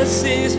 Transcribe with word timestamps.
Is 0.00 0.56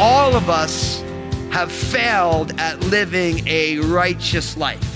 all 0.00 0.34
of 0.34 0.50
us 0.50 1.00
have 1.50 1.70
failed 1.70 2.52
at 2.58 2.80
living 2.80 3.46
a 3.46 3.78
righteous 3.78 4.56
life. 4.56 4.91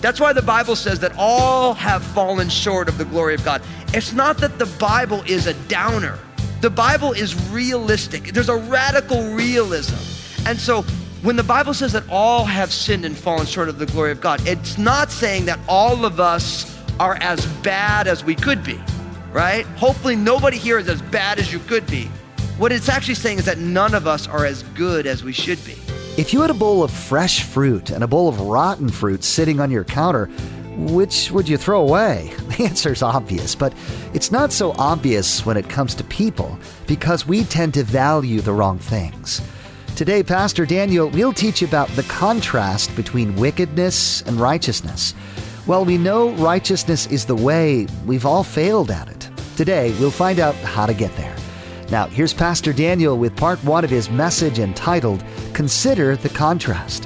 That's 0.00 0.20
why 0.20 0.32
the 0.32 0.42
Bible 0.42 0.76
says 0.76 1.00
that 1.00 1.12
all 1.18 1.74
have 1.74 2.02
fallen 2.02 2.48
short 2.48 2.88
of 2.88 2.98
the 2.98 3.04
glory 3.04 3.34
of 3.34 3.44
God. 3.44 3.62
It's 3.92 4.12
not 4.12 4.38
that 4.38 4.58
the 4.58 4.66
Bible 4.78 5.22
is 5.26 5.46
a 5.46 5.54
downer, 5.68 6.18
the 6.60 6.70
Bible 6.70 7.12
is 7.12 7.34
realistic. 7.50 8.24
There's 8.32 8.48
a 8.48 8.56
radical 8.56 9.34
realism. 9.34 9.96
And 10.46 10.58
so 10.58 10.82
when 11.22 11.36
the 11.36 11.42
Bible 11.42 11.74
says 11.74 11.92
that 11.92 12.04
all 12.08 12.44
have 12.44 12.72
sinned 12.72 13.04
and 13.04 13.16
fallen 13.16 13.46
short 13.46 13.68
of 13.68 13.78
the 13.78 13.86
glory 13.86 14.12
of 14.12 14.20
God, 14.20 14.46
it's 14.46 14.78
not 14.78 15.10
saying 15.10 15.46
that 15.46 15.58
all 15.68 16.04
of 16.04 16.20
us 16.20 16.76
are 17.00 17.16
as 17.20 17.44
bad 17.62 18.06
as 18.06 18.24
we 18.24 18.34
could 18.34 18.62
be, 18.62 18.78
right? 19.32 19.64
Hopefully, 19.76 20.16
nobody 20.16 20.56
here 20.56 20.78
is 20.78 20.88
as 20.88 21.02
bad 21.02 21.38
as 21.38 21.52
you 21.52 21.58
could 21.60 21.86
be. 21.86 22.04
What 22.56 22.72
it's 22.72 22.88
actually 22.88 23.14
saying 23.14 23.38
is 23.38 23.44
that 23.44 23.58
none 23.58 23.94
of 23.94 24.06
us 24.06 24.26
are 24.26 24.44
as 24.44 24.62
good 24.74 25.06
as 25.06 25.22
we 25.22 25.32
should 25.32 25.64
be. 25.64 25.76
If 26.18 26.32
you 26.32 26.40
had 26.40 26.50
a 26.50 26.54
bowl 26.54 26.82
of 26.82 26.90
fresh 26.90 27.44
fruit 27.44 27.90
and 27.90 28.02
a 28.02 28.08
bowl 28.08 28.28
of 28.28 28.40
rotten 28.40 28.88
fruit 28.88 29.22
sitting 29.22 29.60
on 29.60 29.70
your 29.70 29.84
counter, 29.84 30.26
which 30.76 31.30
would 31.30 31.48
you 31.48 31.56
throw 31.56 31.80
away? 31.80 32.32
The 32.48 32.64
answer's 32.64 33.04
obvious, 33.04 33.54
but 33.54 33.72
it's 34.14 34.32
not 34.32 34.50
so 34.50 34.72
obvious 34.78 35.46
when 35.46 35.56
it 35.56 35.68
comes 35.68 35.94
to 35.94 36.02
people 36.02 36.58
because 36.88 37.28
we 37.28 37.44
tend 37.44 37.74
to 37.74 37.84
value 37.84 38.40
the 38.40 38.52
wrong 38.52 38.80
things. 38.80 39.40
Today, 39.94 40.24
Pastor 40.24 40.66
Daniel 40.66 41.08
will 41.08 41.32
teach 41.32 41.60
you 41.60 41.68
about 41.68 41.88
the 41.90 42.02
contrast 42.02 42.96
between 42.96 43.36
wickedness 43.36 44.22
and 44.22 44.40
righteousness. 44.40 45.14
Well, 45.68 45.84
we 45.84 45.98
know 45.98 46.30
righteousness 46.30 47.06
is 47.06 47.26
the 47.26 47.36
way, 47.36 47.86
we've 48.06 48.26
all 48.26 48.42
failed 48.42 48.90
at 48.90 49.06
it. 49.06 49.30
Today, 49.56 49.94
we'll 50.00 50.10
find 50.10 50.40
out 50.40 50.56
how 50.56 50.84
to 50.84 50.94
get 50.94 51.14
there. 51.14 51.36
Now, 51.90 52.06
here's 52.08 52.34
Pastor 52.34 52.72
Daniel 52.72 53.16
with 53.16 53.36
part 53.36 53.62
one 53.62 53.84
of 53.84 53.90
his 53.90 54.10
message 54.10 54.58
entitled 54.58 55.22
Consider 55.52 56.16
the 56.16 56.28
Contrast. 56.28 57.04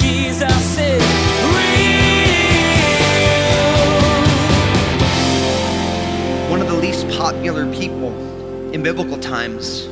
Jesus 0.00 0.78
is 0.78 1.02
real. 1.54 1.90
One 6.50 6.60
of 6.60 6.68
the 6.68 6.74
least 6.80 7.08
popular 7.10 7.70
people 7.74 8.12
in 8.72 8.82
biblical 8.82 9.18
times 9.18 9.86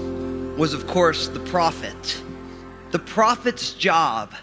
was, 0.56 0.74
of 0.74 0.86
course, 0.86 1.28
the 1.28 1.40
prophet. 1.40 2.22
The 2.90 2.98
prophet's 2.98 3.74
job 3.74 4.34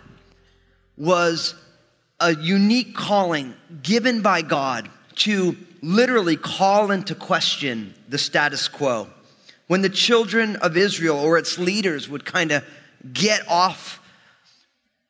was 0.98 1.56
a 2.20 2.36
unique 2.36 2.96
calling 2.96 3.54
given 3.82 4.22
by 4.22 4.42
God 4.42 4.90
to 5.16 5.56
literally 5.82 6.36
call 6.38 6.92
into 6.92 7.16
question 7.16 7.94
the 8.10 8.18
status 8.18 8.68
quo. 8.68 9.08
When 9.68 9.82
the 9.82 9.90
children 9.90 10.56
of 10.58 10.78
Israel 10.78 11.18
or 11.18 11.38
its 11.38 11.58
leaders 11.58 12.08
would 12.08 12.26
kind 12.26 12.52
of 12.52 12.64
get 13.12 13.48
off, 13.50 14.00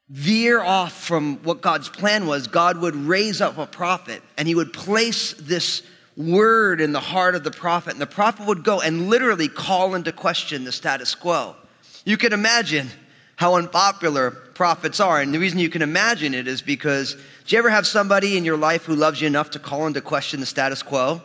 veer 0.09 0.61
off 0.61 0.93
from 0.93 1.37
what 1.43 1.61
God's 1.61 1.89
plan 1.89 2.27
was, 2.27 2.47
God 2.47 2.79
would 2.79 2.95
raise 2.95 3.41
up 3.41 3.57
a 3.57 3.65
prophet 3.65 4.21
and 4.37 4.47
he 4.47 4.55
would 4.55 4.71
place 4.71 5.33
this 5.33 5.83
word 6.17 6.79
in 6.79 6.93
the 6.93 6.99
heart 6.99 7.35
of 7.35 7.43
the 7.43 7.51
prophet, 7.51 7.91
and 7.91 8.01
the 8.01 8.07
prophet 8.07 8.47
would 8.47 8.63
go 8.63 8.79
and 8.79 9.09
literally 9.09 9.49
call 9.49 9.95
into 9.95 10.11
question 10.11 10.63
the 10.63 10.71
status 10.71 11.13
quo. 11.13 11.55
You 12.05 12.17
can 12.17 12.33
imagine 12.33 12.89
how 13.35 13.55
unpopular 13.55 14.31
prophets 14.31 14.99
are. 14.99 15.19
And 15.19 15.33
the 15.33 15.39
reason 15.39 15.59
you 15.59 15.69
can 15.69 15.81
imagine 15.81 16.33
it 16.33 16.47
is 16.47 16.61
because 16.61 17.15
do 17.15 17.21
you 17.55 17.57
ever 17.57 17.69
have 17.69 17.85
somebody 17.85 18.37
in 18.37 18.45
your 18.45 18.57
life 18.57 18.85
who 18.85 18.95
loves 18.95 19.19
you 19.19 19.27
enough 19.27 19.51
to 19.51 19.59
call 19.59 19.87
into 19.87 20.01
question 20.01 20.39
the 20.39 20.45
status 20.45 20.81
quo? 20.81 21.21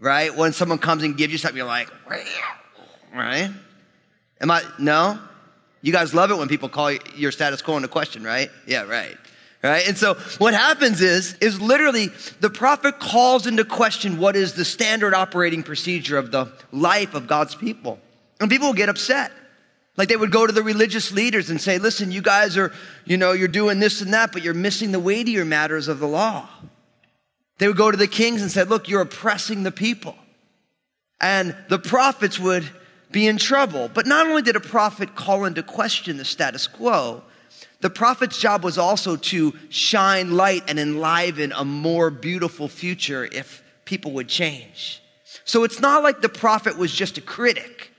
Right? 0.00 0.34
When 0.34 0.52
someone 0.52 0.78
comes 0.78 1.02
and 1.02 1.16
gives 1.16 1.32
you 1.32 1.38
something, 1.38 1.56
you're 1.56 1.66
like, 1.66 1.90
right? 3.14 3.50
Am 4.40 4.50
I, 4.50 4.62
no? 4.78 5.18
You 5.82 5.92
guys 5.92 6.12
love 6.14 6.30
it 6.30 6.36
when 6.36 6.48
people 6.48 6.68
call 6.68 6.92
your 6.92 7.32
status 7.32 7.62
quo 7.62 7.76
into 7.76 7.88
question, 7.88 8.24
right? 8.24 8.50
Yeah, 8.66 8.82
right. 8.82 9.16
Right? 9.62 9.88
And 9.88 9.96
so 9.96 10.14
what 10.38 10.54
happens 10.54 11.00
is, 11.00 11.34
is 11.40 11.60
literally 11.60 12.08
the 12.40 12.50
prophet 12.50 12.98
calls 13.00 13.46
into 13.46 13.64
question 13.64 14.18
what 14.18 14.36
is 14.36 14.52
the 14.52 14.64
standard 14.64 15.14
operating 15.14 15.62
procedure 15.62 16.18
of 16.18 16.30
the 16.30 16.52
life 16.72 17.14
of 17.14 17.26
God's 17.26 17.54
people. 17.54 17.98
And 18.40 18.50
people 18.50 18.68
will 18.68 18.74
get 18.74 18.88
upset. 18.88 19.32
Like 19.96 20.08
they 20.08 20.16
would 20.16 20.30
go 20.30 20.46
to 20.46 20.52
the 20.52 20.62
religious 20.62 21.10
leaders 21.10 21.48
and 21.50 21.60
say, 21.60 21.78
listen, 21.78 22.12
you 22.12 22.20
guys 22.20 22.56
are, 22.56 22.72
you 23.04 23.16
know, 23.16 23.32
you're 23.32 23.48
doing 23.48 23.80
this 23.80 24.02
and 24.02 24.12
that, 24.12 24.32
but 24.32 24.42
you're 24.42 24.54
missing 24.54 24.92
the 24.92 25.00
weightier 25.00 25.44
matters 25.44 25.88
of 25.88 26.00
the 26.00 26.08
law. 26.08 26.48
They 27.58 27.68
would 27.68 27.76
go 27.76 27.90
to 27.90 27.96
the 27.96 28.08
kings 28.08 28.42
and 28.42 28.50
say, 28.50 28.64
look, 28.64 28.88
you're 28.88 29.00
oppressing 29.00 29.62
the 29.62 29.72
people. 29.72 30.16
And 31.20 31.56
the 31.68 31.78
prophets 31.78 32.38
would 32.38 32.68
be 33.10 33.26
in 33.26 33.38
trouble. 33.38 33.88
But 33.92 34.06
not 34.06 34.26
only 34.26 34.42
did 34.42 34.56
a 34.56 34.60
prophet 34.60 35.14
call 35.14 35.44
into 35.44 35.62
question 35.62 36.18
the 36.18 36.24
status 36.24 36.66
quo, 36.66 37.22
the 37.80 37.90
prophet's 37.90 38.38
job 38.38 38.64
was 38.64 38.78
also 38.78 39.16
to 39.16 39.54
shine 39.70 40.32
light 40.32 40.64
and 40.68 40.78
enliven 40.78 41.52
a 41.52 41.64
more 41.64 42.10
beautiful 42.10 42.68
future 42.68 43.28
if 43.30 43.62
people 43.84 44.12
would 44.12 44.28
change. 44.28 45.02
So 45.44 45.64
it's 45.64 45.80
not 45.80 46.02
like 46.02 46.20
the 46.20 46.28
prophet 46.28 46.76
was 46.76 46.92
just 46.92 47.18
a 47.18 47.20
critic. 47.20 47.92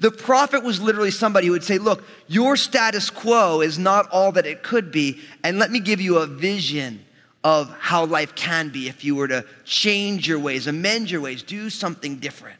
The 0.00 0.10
prophet 0.10 0.62
was 0.62 0.80
literally 0.80 1.10
somebody 1.10 1.48
who 1.48 1.52
would 1.52 1.64
say, 1.64 1.78
Look, 1.78 2.04
your 2.28 2.56
status 2.56 3.10
quo 3.10 3.60
is 3.60 3.78
not 3.78 4.08
all 4.10 4.32
that 4.32 4.46
it 4.46 4.62
could 4.62 4.92
be, 4.92 5.20
and 5.42 5.58
let 5.58 5.70
me 5.70 5.80
give 5.80 6.00
you 6.00 6.18
a 6.18 6.26
vision 6.26 7.04
of 7.48 7.74
how 7.78 8.04
life 8.04 8.34
can 8.34 8.68
be 8.68 8.88
if 8.88 9.04
you 9.04 9.16
were 9.16 9.26
to 9.26 9.42
change 9.64 10.28
your 10.28 10.38
ways, 10.38 10.66
amend 10.66 11.10
your 11.10 11.22
ways, 11.22 11.42
do 11.42 11.70
something 11.70 12.16
different. 12.16 12.58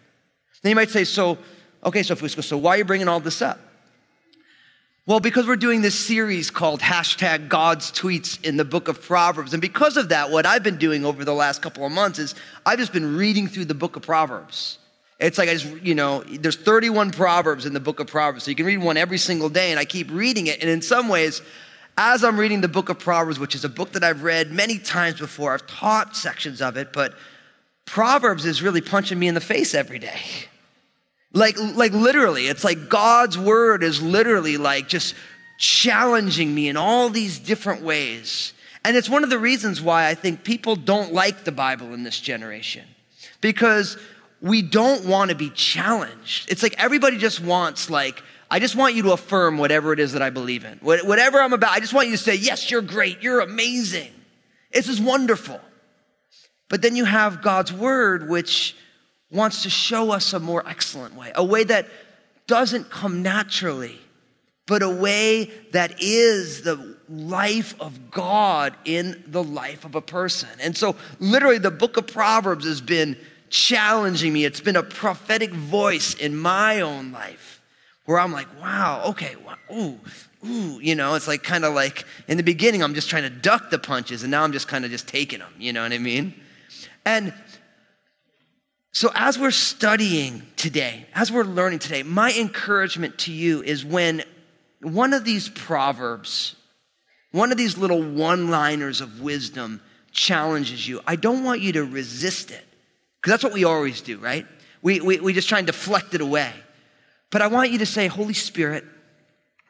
Then 0.63 0.71
you 0.71 0.77
might 0.77 0.89
say, 0.89 1.05
So, 1.05 1.37
okay, 1.85 2.03
so 2.03 2.15
Fusco, 2.15 2.43
so 2.43 2.57
why 2.57 2.75
are 2.75 2.79
you 2.79 2.85
bringing 2.87 3.07
all 3.07 3.21
this 3.21 3.43
up? 3.43 3.61
Well, 5.05 5.21
because 5.21 5.47
we're 5.47 5.57
doing 5.57 5.83
this 5.83 5.99
series 5.99 6.51
called 6.51 6.81
hashtag 6.81 7.49
God's 7.49 7.93
tweets 7.93 8.43
in 8.43 8.57
the 8.57 8.65
book 8.65 8.89
of 8.89 9.03
Proverbs. 9.03 9.53
And 9.53 9.61
because 9.61 9.99
of 9.99 10.09
that, 10.11 10.31
what 10.31 10.47
I've 10.47 10.63
been 10.63 10.79
doing 10.79 11.05
over 11.05 11.23
the 11.25 11.35
last 11.35 11.61
couple 11.61 11.85
of 11.85 11.93
months 11.93 12.19
is 12.19 12.35
I've 12.65 12.79
just 12.79 12.93
been 12.93 13.17
reading 13.17 13.47
through 13.47 13.67
the 13.67 13.75
book 13.75 13.97
of 13.97 14.03
Proverbs. 14.03 14.79
It's 15.19 15.37
like 15.37 15.49
I 15.49 15.55
just, 15.55 15.83
you 15.83 15.95
know, 15.95 16.23
there's 16.23 16.57
31 16.57 17.11
Proverbs 17.11 17.67
in 17.67 17.73
the 17.75 17.81
book 17.81 18.01
of 18.01 18.07
Proverbs. 18.07 18.45
So 18.45 18.51
you 18.51 18.55
can 18.55 18.67
read 18.67 18.79
one 18.79 18.97
every 18.97 19.19
single 19.19 19.49
day, 19.49 19.71
and 19.71 19.81
I 19.81 19.85
keep 19.85 20.11
reading 20.11 20.47
it. 20.47 20.61
And 20.61 20.71
in 20.71 20.81
some 20.81 21.09
ways, 21.09 21.43
as 21.99 22.23
I'm 22.23 22.39
reading 22.39 22.61
the 22.61 22.69
book 22.69 22.91
of 22.91 23.01
Proverbs, 23.01 23.41
which 23.41 23.57
is 23.57 23.65
a 23.65 23.69
book 23.69 23.93
that 23.93 24.05
I've 24.05 24.23
read 24.23 24.53
many 24.53 24.79
times 24.79 25.19
before, 25.19 25.53
I've 25.53 25.67
taught 25.67 26.17
sections 26.17 26.63
of 26.63 26.77
it, 26.77 26.93
but 26.93 27.13
Proverbs 27.87 28.47
is 28.47 28.63
really 28.63 28.81
punching 28.81 29.19
me 29.19 29.27
in 29.27 29.35
the 29.35 29.41
face 29.41 29.75
every 29.75 29.99
day. 29.99 30.21
Like, 31.33 31.57
like 31.59 31.93
literally, 31.93 32.47
it's 32.47 32.63
like 32.63 32.89
God's 32.89 33.37
word 33.37 33.83
is 33.83 34.01
literally 34.01 34.57
like 34.57 34.87
just 34.87 35.17
challenging 35.59 36.55
me 36.55 36.69
in 36.69 36.77
all 36.77 37.09
these 37.09 37.41
different 37.41 37.83
ways. 37.83 38.53
And 38.85 38.97
it's 38.97 39.11
one 39.11 39.25
of 39.25 39.31
the 39.31 39.39
reasons 39.39 39.83
why 39.83 40.07
I 40.07 40.15
think 40.15 40.45
people 40.45 40.77
don't 40.77 41.13
like 41.13 41.43
the 41.43 41.53
Bible 41.53 41.93
in 41.95 42.05
this 42.05 42.21
generation. 42.21 42.85
Because 43.41 43.99
we 44.41 44.63
don't 44.63 45.05
want 45.05 45.31
to 45.31 45.37
be 45.37 45.51
challenged. 45.51 46.51
It's 46.51 46.63
like 46.63 46.77
everybody 46.79 47.19
just 47.19 47.41
wants, 47.41 47.91
like, 47.91 48.23
I 48.51 48.61
just 48.61 48.77
want 48.77 48.95
you 48.95 49.03
to 49.03 49.13
affirm 49.13 49.59
whatever 49.59 49.93
it 49.93 50.01
is 50.01 50.13
that 50.13 50.23
I 50.23 50.31
believe 50.31 50.65
in. 50.65 50.79
Whatever 50.79 51.41
I'm 51.41 51.53
about, 51.53 51.73
I 51.73 51.81
just 51.81 51.93
want 51.93 52.09
you 52.09 52.17
to 52.17 52.23
say, 52.23 52.35
yes, 52.35 52.71
you're 52.71 52.83
great, 52.83 53.23
you're 53.23 53.41
amazing. 53.41 54.11
This 54.73 54.89
is 54.89 55.01
wonderful. 55.01 55.61
But 56.69 56.83
then 56.83 56.97
you 56.97 57.05
have 57.05 57.43
God's 57.43 57.73
word, 57.73 58.29
which 58.29 58.77
wants 59.31 59.63
to 59.65 59.71
show 59.71 60.11
us 60.11 60.33
a 60.33 60.41
more 60.41 60.67
excellent 60.67 61.15
way, 61.15 61.33
a 61.35 61.45
way 61.45 61.65
that 61.65 61.87
doesn't 62.47 62.91
come 62.91 63.23
naturally, 63.23 63.99
but 64.67 64.83
a 64.83 64.89
way 64.89 65.51
that 65.73 66.01
is 66.01 66.63
the 66.63 66.97
life 67.09 67.75
of 67.81 68.11
God 68.11 68.75
in 68.85 69.23
the 69.27 69.43
life 69.43 69.85
of 69.85 69.95
a 69.95 70.01
person. 70.01 70.49
And 70.61 70.77
so, 70.77 70.97
literally, 71.21 71.59
the 71.59 71.71
book 71.71 71.97
of 71.97 72.07
Proverbs 72.07 72.67
has 72.67 72.81
been 72.81 73.17
challenging 73.51 74.33
me. 74.33 74.45
It's 74.45 74.61
been 74.61 74.77
a 74.77 74.83
prophetic 74.83 75.51
voice 75.51 76.15
in 76.15 76.37
my 76.37 76.81
own 76.81 77.13
life 77.13 77.58
where 78.09 78.19
I'm 78.19 78.33
like, 78.33 78.49
wow, 78.59 79.03
okay, 79.09 79.37
ooh, 79.71 80.01
ooh, 80.43 80.81
you 80.81 80.95
know, 80.95 81.15
it's 81.15 81.29
like 81.29 81.43
kind 81.43 81.63
of 81.63 81.75
like 81.75 82.07
in 82.27 82.39
the 82.39 82.43
beginning, 82.43 82.83
I'm 82.83 82.95
just 82.95 83.11
trying 83.11 83.25
to 83.25 83.29
duck 83.29 83.69
the 83.69 83.79
punches, 83.79 84.23
and 84.23 84.31
now 84.31 84.45
I'm 84.45 84.53
just 84.53 84.67
kind 84.67 84.87
of 84.87 84.91
just 84.91 85.07
taking 85.07 85.41
them, 85.41 85.53
you 85.59 85.75
know 85.75 85.83
what 85.83 85.93
I 85.93 85.99
mean? 85.99 86.33
And 87.05 87.35
so, 88.93 89.11
as 89.15 89.39
we're 89.39 89.51
studying 89.51 90.43
today, 90.57 91.05
as 91.15 91.31
we're 91.31 91.45
learning 91.45 91.81
today, 91.81 92.03
my 92.03 92.33
encouragement 92.33 93.19
to 93.19 93.33
you 93.33 93.63
is 93.63 93.85
when 93.85 94.23
one 94.81 95.13
of 95.13 95.25
these 95.27 95.51
proverbs 95.51 96.57
one 97.33 97.53
of 97.53 97.59
these 97.59 97.77
little 97.77 98.03
one 98.03 98.49
liners 98.49 99.03
of 99.03 99.21
wisdom 99.21 99.83
challenges 100.13 100.89
you, 100.89 101.03
I 101.07 101.17
don't 101.17 101.45
want 101.45 101.61
you 101.61 101.73
to 101.73 101.85
resist 101.85 102.51
it. 102.51 102.65
Because 103.21 103.33
that's 103.33 103.45
what 103.45 103.53
we 103.53 103.65
always 103.65 104.01
do, 104.01 104.17
right? 104.17 104.47
We, 104.81 105.03
we, 105.03 105.21
we 105.21 105.35
just 105.35 105.47
try 105.47 105.59
and 105.59 105.67
deflect 105.67 106.15
it 106.15 106.23
away. 106.23 106.53
But 107.31 107.43
I 107.43 107.47
want 107.47 107.71
you 107.71 107.79
to 107.79 107.87
say, 107.87 108.07
Holy 108.07 108.35
Spirit, 108.35 108.85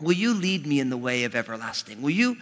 will 0.00 0.12
you 0.12 0.34
lead 0.34 0.66
me 0.66 0.80
in 0.80 0.90
the 0.90 0.96
way 0.96 1.24
of 1.24 1.34
everlasting? 1.34 2.02
Will 2.02 2.10
you 2.10 2.36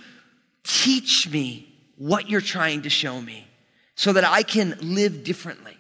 teach 0.63 1.29
me 1.31 1.73
what 1.97 2.29
you're 2.29 2.41
trying 2.41 2.83
to 2.83 2.91
show 2.91 3.21
me 3.21 3.47
so 3.95 4.13
that 4.13 4.25
I 4.25 4.43
can 4.43 4.77
live 4.81 5.25
differently? 5.25 5.77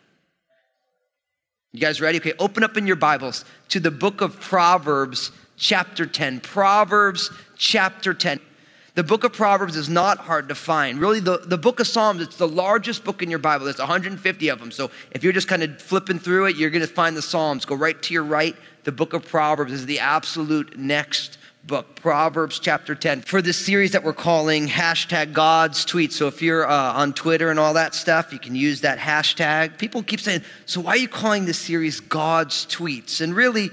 You 1.72 1.80
guys 1.80 2.00
ready? 2.00 2.18
Okay, 2.18 2.32
open 2.38 2.64
up 2.64 2.78
in 2.78 2.86
your 2.86 2.96
Bibles 2.96 3.44
to 3.68 3.80
the 3.80 3.90
book 3.90 4.22
of 4.22 4.40
Proverbs, 4.40 5.30
chapter 5.58 6.06
10. 6.06 6.40
Proverbs, 6.40 7.30
chapter 7.58 8.14
10. 8.14 8.40
The 8.94 9.04
book 9.04 9.24
of 9.24 9.34
Proverbs 9.34 9.76
is 9.76 9.90
not 9.90 10.16
hard 10.16 10.48
to 10.48 10.54
find. 10.54 10.98
Really, 10.98 11.20
the, 11.20 11.36
the 11.36 11.58
book 11.58 11.80
of 11.80 11.86
Psalms, 11.86 12.22
it's 12.22 12.38
the 12.38 12.48
largest 12.48 13.04
book 13.04 13.22
in 13.22 13.28
your 13.28 13.38
Bible. 13.38 13.66
There's 13.66 13.78
150 13.78 14.48
of 14.48 14.58
them. 14.58 14.70
So 14.70 14.90
if 15.10 15.22
you're 15.22 15.34
just 15.34 15.48
kind 15.48 15.62
of 15.62 15.82
flipping 15.82 16.18
through 16.18 16.46
it, 16.46 16.56
you're 16.56 16.70
going 16.70 16.80
to 16.80 16.88
find 16.88 17.14
the 17.14 17.20
Psalms. 17.20 17.66
Go 17.66 17.74
right 17.74 18.00
to 18.04 18.14
your 18.14 18.24
right. 18.24 18.56
The 18.86 18.92
book 18.92 19.14
of 19.14 19.26
Proverbs 19.26 19.72
is 19.72 19.84
the 19.84 19.98
absolute 19.98 20.78
next 20.78 21.38
book, 21.64 21.96
Proverbs 21.96 22.60
chapter 22.60 22.94
10, 22.94 23.22
for 23.22 23.42
this 23.42 23.56
series 23.56 23.90
that 23.90 24.04
we're 24.04 24.12
calling 24.12 24.68
hashtag 24.68 25.32
God's 25.32 25.84
tweets. 25.84 26.12
So 26.12 26.28
if 26.28 26.40
you're 26.40 26.70
uh, 26.70 26.92
on 26.92 27.12
Twitter 27.12 27.50
and 27.50 27.58
all 27.58 27.74
that 27.74 27.96
stuff, 27.96 28.32
you 28.32 28.38
can 28.38 28.54
use 28.54 28.82
that 28.82 29.00
hashtag. 29.00 29.76
People 29.76 30.04
keep 30.04 30.20
saying, 30.20 30.42
So 30.66 30.80
why 30.80 30.92
are 30.92 30.98
you 30.98 31.08
calling 31.08 31.46
this 31.46 31.58
series 31.58 31.98
God's 31.98 32.64
tweets? 32.66 33.20
And 33.20 33.34
really, 33.34 33.70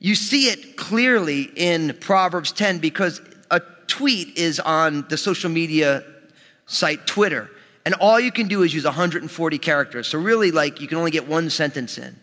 you 0.00 0.16
see 0.16 0.46
it 0.46 0.76
clearly 0.76 1.42
in 1.54 1.96
Proverbs 2.00 2.50
10 2.50 2.80
because 2.80 3.20
a 3.52 3.60
tweet 3.86 4.36
is 4.36 4.58
on 4.58 5.06
the 5.08 5.16
social 5.16 5.50
media 5.50 6.02
site 6.66 7.06
Twitter. 7.06 7.48
And 7.86 7.94
all 7.94 8.18
you 8.18 8.32
can 8.32 8.48
do 8.48 8.64
is 8.64 8.74
use 8.74 8.86
140 8.86 9.58
characters. 9.58 10.08
So, 10.08 10.18
really, 10.18 10.50
like, 10.50 10.80
you 10.80 10.88
can 10.88 10.98
only 10.98 11.12
get 11.12 11.28
one 11.28 11.48
sentence 11.48 11.96
in. 11.96 12.16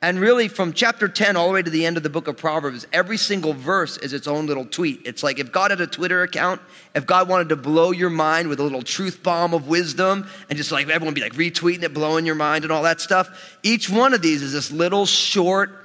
And 0.00 0.20
really, 0.20 0.46
from 0.46 0.74
chapter 0.74 1.08
10 1.08 1.36
all 1.36 1.48
the 1.48 1.54
way 1.54 1.62
to 1.62 1.70
the 1.70 1.84
end 1.84 1.96
of 1.96 2.04
the 2.04 2.10
book 2.10 2.28
of 2.28 2.36
Proverbs, 2.36 2.86
every 2.92 3.16
single 3.16 3.52
verse 3.52 3.96
is 3.96 4.12
its 4.12 4.28
own 4.28 4.46
little 4.46 4.64
tweet. 4.64 5.00
It's 5.04 5.24
like 5.24 5.40
if 5.40 5.50
God 5.50 5.72
had 5.72 5.80
a 5.80 5.88
Twitter 5.88 6.22
account, 6.22 6.60
if 6.94 7.04
God 7.04 7.28
wanted 7.28 7.48
to 7.48 7.56
blow 7.56 7.90
your 7.90 8.10
mind 8.10 8.48
with 8.48 8.60
a 8.60 8.62
little 8.62 8.82
truth 8.82 9.24
bomb 9.24 9.54
of 9.54 9.66
wisdom, 9.66 10.28
and 10.48 10.56
just 10.56 10.70
like 10.70 10.88
everyone 10.88 11.14
be 11.14 11.20
like 11.20 11.32
retweeting 11.32 11.82
it, 11.82 11.92
blowing 11.92 12.26
your 12.26 12.36
mind, 12.36 12.62
and 12.62 12.72
all 12.72 12.84
that 12.84 13.00
stuff, 13.00 13.58
each 13.64 13.90
one 13.90 14.14
of 14.14 14.22
these 14.22 14.40
is 14.40 14.52
this 14.52 14.70
little 14.70 15.04
short, 15.04 15.84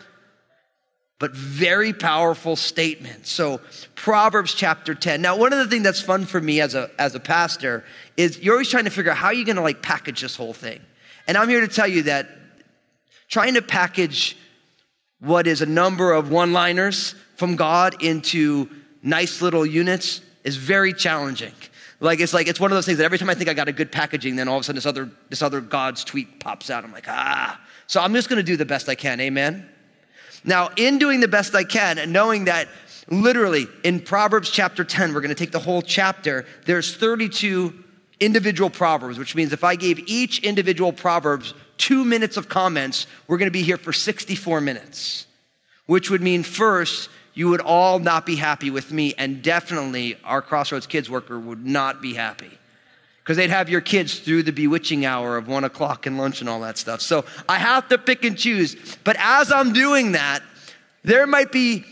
but 1.18 1.32
very 1.32 1.92
powerful 1.92 2.56
statement. 2.56 3.26
So, 3.26 3.62
Proverbs 3.96 4.54
chapter 4.54 4.94
10. 4.94 5.24
Now, 5.24 5.38
one 5.38 5.54
of 5.54 5.60
the 5.60 5.68
things 5.68 5.84
that's 5.84 6.02
fun 6.02 6.26
for 6.26 6.40
me 6.40 6.62
as 6.62 6.76
a, 6.76 6.92
as 7.00 7.16
a 7.16 7.20
pastor 7.20 7.84
is 8.16 8.38
you're 8.40 8.54
always 8.54 8.70
trying 8.70 8.84
to 8.84 8.92
figure 8.92 9.10
out 9.10 9.18
how 9.18 9.32
you're 9.32 9.40
you 9.40 9.46
going 9.46 9.56
to 9.56 9.64
like 9.64 9.82
package 9.82 10.22
this 10.22 10.36
whole 10.36 10.54
thing. 10.54 10.82
And 11.28 11.36
I'm 11.36 11.50
here 11.50 11.62
to 11.62 11.68
tell 11.68 11.88
you 11.88 12.04
that 12.04 12.28
trying 13.28 13.56
to 13.56 13.62
package 13.62 14.38
what 15.20 15.48
is 15.48 15.62
a 15.62 15.66
number 15.66 16.12
of 16.12 16.30
one 16.30 16.54
liners 16.54 17.16
from 17.38 17.56
God 17.56 18.02
into 18.04 18.70
nice 19.02 19.42
little 19.42 19.66
units 19.66 20.22
is 20.44 20.58
very 20.58 20.94
challenging. 20.94 21.54
Like 22.00 22.20
it's 22.20 22.34
like 22.34 22.48
it's 22.48 22.60
one 22.60 22.72
of 22.72 22.76
those 22.76 22.86
things 22.86 22.98
that 22.98 23.06
every 23.06 23.18
time 23.18 23.30
I 23.30 23.34
think 23.34 23.50
I 23.50 23.54
got 23.54 23.68
a 23.70 23.74
good 23.74 23.92
packaging, 23.92 24.36
then 24.36 24.48
all 24.48 24.58
of 24.58 24.62
a 24.62 24.64
sudden 24.66 24.76
this 24.76 24.86
other 24.86 25.10
this 25.30 25.42
other 25.42 25.62
God's 25.62 26.04
tweet 26.04 26.40
pops 26.40 26.70
out. 26.70 26.84
I'm 26.84 26.92
like, 26.92 27.08
ah. 27.08 27.60
So 27.88 28.02
I'm 28.02 28.14
just 28.14 28.28
gonna 28.30 28.44
do 28.44 28.58
the 28.58 28.66
best 28.66 28.90
I 28.90 28.96
can, 28.96 29.20
amen. 29.22 29.70
Now, 30.44 30.70
in 30.76 30.98
doing 30.98 31.22
the 31.22 31.28
best 31.28 31.56
I 31.56 31.64
can 31.64 31.98
and 31.98 32.12
knowing 32.12 32.46
that 32.46 32.68
literally 33.08 33.68
in 33.84 34.00
Proverbs 34.00 34.50
chapter 34.50 34.84
10, 34.84 35.14
we're 35.14 35.22
going 35.22 35.30
to 35.30 35.36
take 35.36 35.52
the 35.52 35.60
whole 35.60 35.82
chapter, 35.82 36.46
there's 36.66 36.96
32 36.96 37.74
individual 38.20 38.70
proverbs, 38.70 39.18
which 39.18 39.36
means 39.36 39.54
if 39.54 39.64
I 39.64 39.76
gave 39.76 40.00
each 40.08 40.40
individual 40.40 40.92
proverbs 40.92 41.54
two 41.84 42.06
minutes 42.06 42.38
of 42.38 42.48
comments, 42.48 43.08
we're 43.28 43.38
going 43.38 43.48
to 43.48 43.52
be 43.52 43.62
here 43.62 43.76
for 43.76 43.92
64 43.92 44.62
minutes, 44.62 45.28
which 45.86 46.10
would 46.10 46.22
mean 46.22 46.42
first, 46.42 47.10
you 47.34 47.50
would 47.50 47.60
all 47.60 48.00
not 48.00 48.26
be 48.26 48.38
happy 48.38 48.70
with 48.70 48.94
me, 48.94 49.14
and 49.18 49.42
definitely 49.42 50.16
our 50.24 50.42
Crossroads 50.42 50.88
Kids 50.88 51.10
worker 51.10 51.38
would 51.38 51.66
not 51.66 52.02
be 52.02 52.14
happy 52.14 52.52
because 53.22 53.36
they'd 53.36 53.50
have 53.50 53.68
your 53.70 53.82
kids 53.82 54.20
through 54.20 54.44
the 54.44 54.54
bewitching 54.54 55.06
hour 55.06 55.36
of 55.36 55.50
one 55.50 55.66
o'clock 55.66 56.06
and 56.06 56.18
lunch 56.18 56.40
and 56.40 56.50
all 56.50 56.62
that 56.62 56.78
stuff. 56.78 57.02
So 57.02 57.26
I 57.50 57.58
have 57.58 57.90
to 57.90 57.98
pick 57.98 58.24
and 58.24 58.38
choose. 58.38 58.78
But 59.04 59.18
as 59.20 59.52
I'm 59.52 59.74
doing 59.74 60.14
that, 60.14 60.42
there 61.04 61.28
might 61.28 61.52
be 61.52 61.84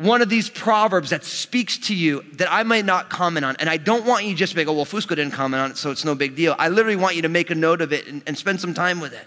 one 0.00 0.22
of 0.22 0.28
these 0.28 0.48
proverbs 0.48 1.10
that 1.10 1.24
speaks 1.24 1.78
to 1.78 1.94
you 1.94 2.24
that 2.34 2.50
I 2.50 2.62
might 2.62 2.84
not 2.84 3.10
comment 3.10 3.44
on. 3.44 3.56
And 3.56 3.68
I 3.68 3.76
don't 3.76 4.06
want 4.06 4.24
you 4.24 4.34
just 4.34 4.54
to 4.54 4.64
go, 4.64 4.72
oh, 4.72 4.76
well, 4.76 4.84
Fusco 4.84 5.10
didn't 5.10 5.32
comment 5.32 5.62
on 5.62 5.70
it, 5.72 5.76
so 5.76 5.90
it's 5.90 6.04
no 6.04 6.14
big 6.14 6.36
deal. 6.36 6.56
I 6.58 6.68
literally 6.68 6.96
want 6.96 7.16
you 7.16 7.22
to 7.22 7.28
make 7.28 7.50
a 7.50 7.54
note 7.54 7.82
of 7.82 7.92
it 7.92 8.06
and, 8.06 8.22
and 8.26 8.36
spend 8.36 8.60
some 8.60 8.74
time 8.74 9.00
with 9.00 9.12
it. 9.12 9.26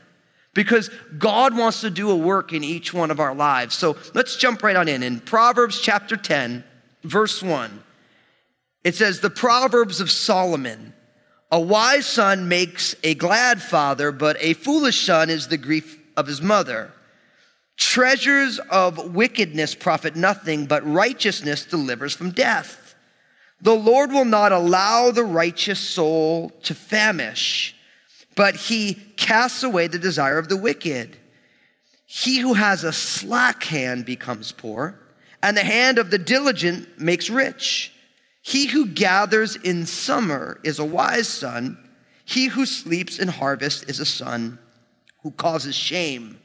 Because 0.53 0.89
God 1.17 1.57
wants 1.57 1.81
to 1.81 1.89
do 1.89 2.11
a 2.11 2.15
work 2.15 2.53
in 2.53 2.63
each 2.63 2.93
one 2.93 3.11
of 3.11 3.19
our 3.19 3.33
lives. 3.33 3.75
So 3.75 3.97
let's 4.13 4.35
jump 4.35 4.61
right 4.61 4.75
on 4.75 4.87
in. 4.87 5.01
In 5.03 5.19
Proverbs 5.19 5.79
chapter 5.79 6.15
10, 6.15 6.63
verse 7.03 7.41
1, 7.41 7.83
it 8.83 8.95
says, 8.95 9.19
The 9.19 9.29
Proverbs 9.29 10.01
of 10.01 10.11
Solomon 10.11 10.93
a 11.53 11.59
wise 11.59 12.07
son 12.07 12.47
makes 12.47 12.95
a 13.03 13.13
glad 13.13 13.61
father, 13.61 14.11
but 14.11 14.37
a 14.39 14.53
foolish 14.53 15.05
son 15.05 15.29
is 15.29 15.49
the 15.49 15.57
grief 15.57 15.99
of 16.17 16.25
his 16.25 16.41
mother. 16.41 16.91
Treasures 17.77 18.59
of 18.69 19.13
wickedness 19.13 19.75
profit 19.75 20.15
nothing, 20.15 20.65
but 20.65 20.85
righteousness 20.85 21.65
delivers 21.65 22.13
from 22.13 22.31
death. 22.31 22.95
The 23.61 23.73
Lord 23.75 24.11
will 24.11 24.25
not 24.25 24.51
allow 24.51 25.11
the 25.11 25.23
righteous 25.23 25.79
soul 25.79 26.49
to 26.63 26.75
famish, 26.75 27.75
but 28.35 28.55
he 28.55 28.95
casts 29.15 29.63
away 29.63 29.87
the 29.87 29.97
desire 29.97 30.37
of 30.37 30.49
the 30.49 30.57
wicked. 30.57 31.17
He 32.05 32.39
who 32.39 32.53
has 32.53 32.83
a 32.83 32.93
slack 32.93 33.63
hand 33.63 34.05
becomes 34.05 34.51
poor, 34.51 34.99
and 35.41 35.57
the 35.57 35.63
hand 35.63 35.97
of 35.97 36.11
the 36.11 36.17
diligent 36.17 36.99
makes 36.99 37.29
rich. 37.29 37.91
He 38.41 38.67
who 38.67 38.85
gathers 38.85 39.55
in 39.55 39.85
summer 39.85 40.59
is 40.63 40.77
a 40.77 40.85
wise 40.85 41.29
son. 41.29 41.77
He 42.25 42.47
who 42.47 42.65
sleeps 42.65 43.17
in 43.17 43.29
harvest 43.29 43.89
is 43.89 43.99
a 43.99 44.05
son 44.05 44.59
who 45.23 45.31
causes 45.31 45.75
shame. 45.75 46.37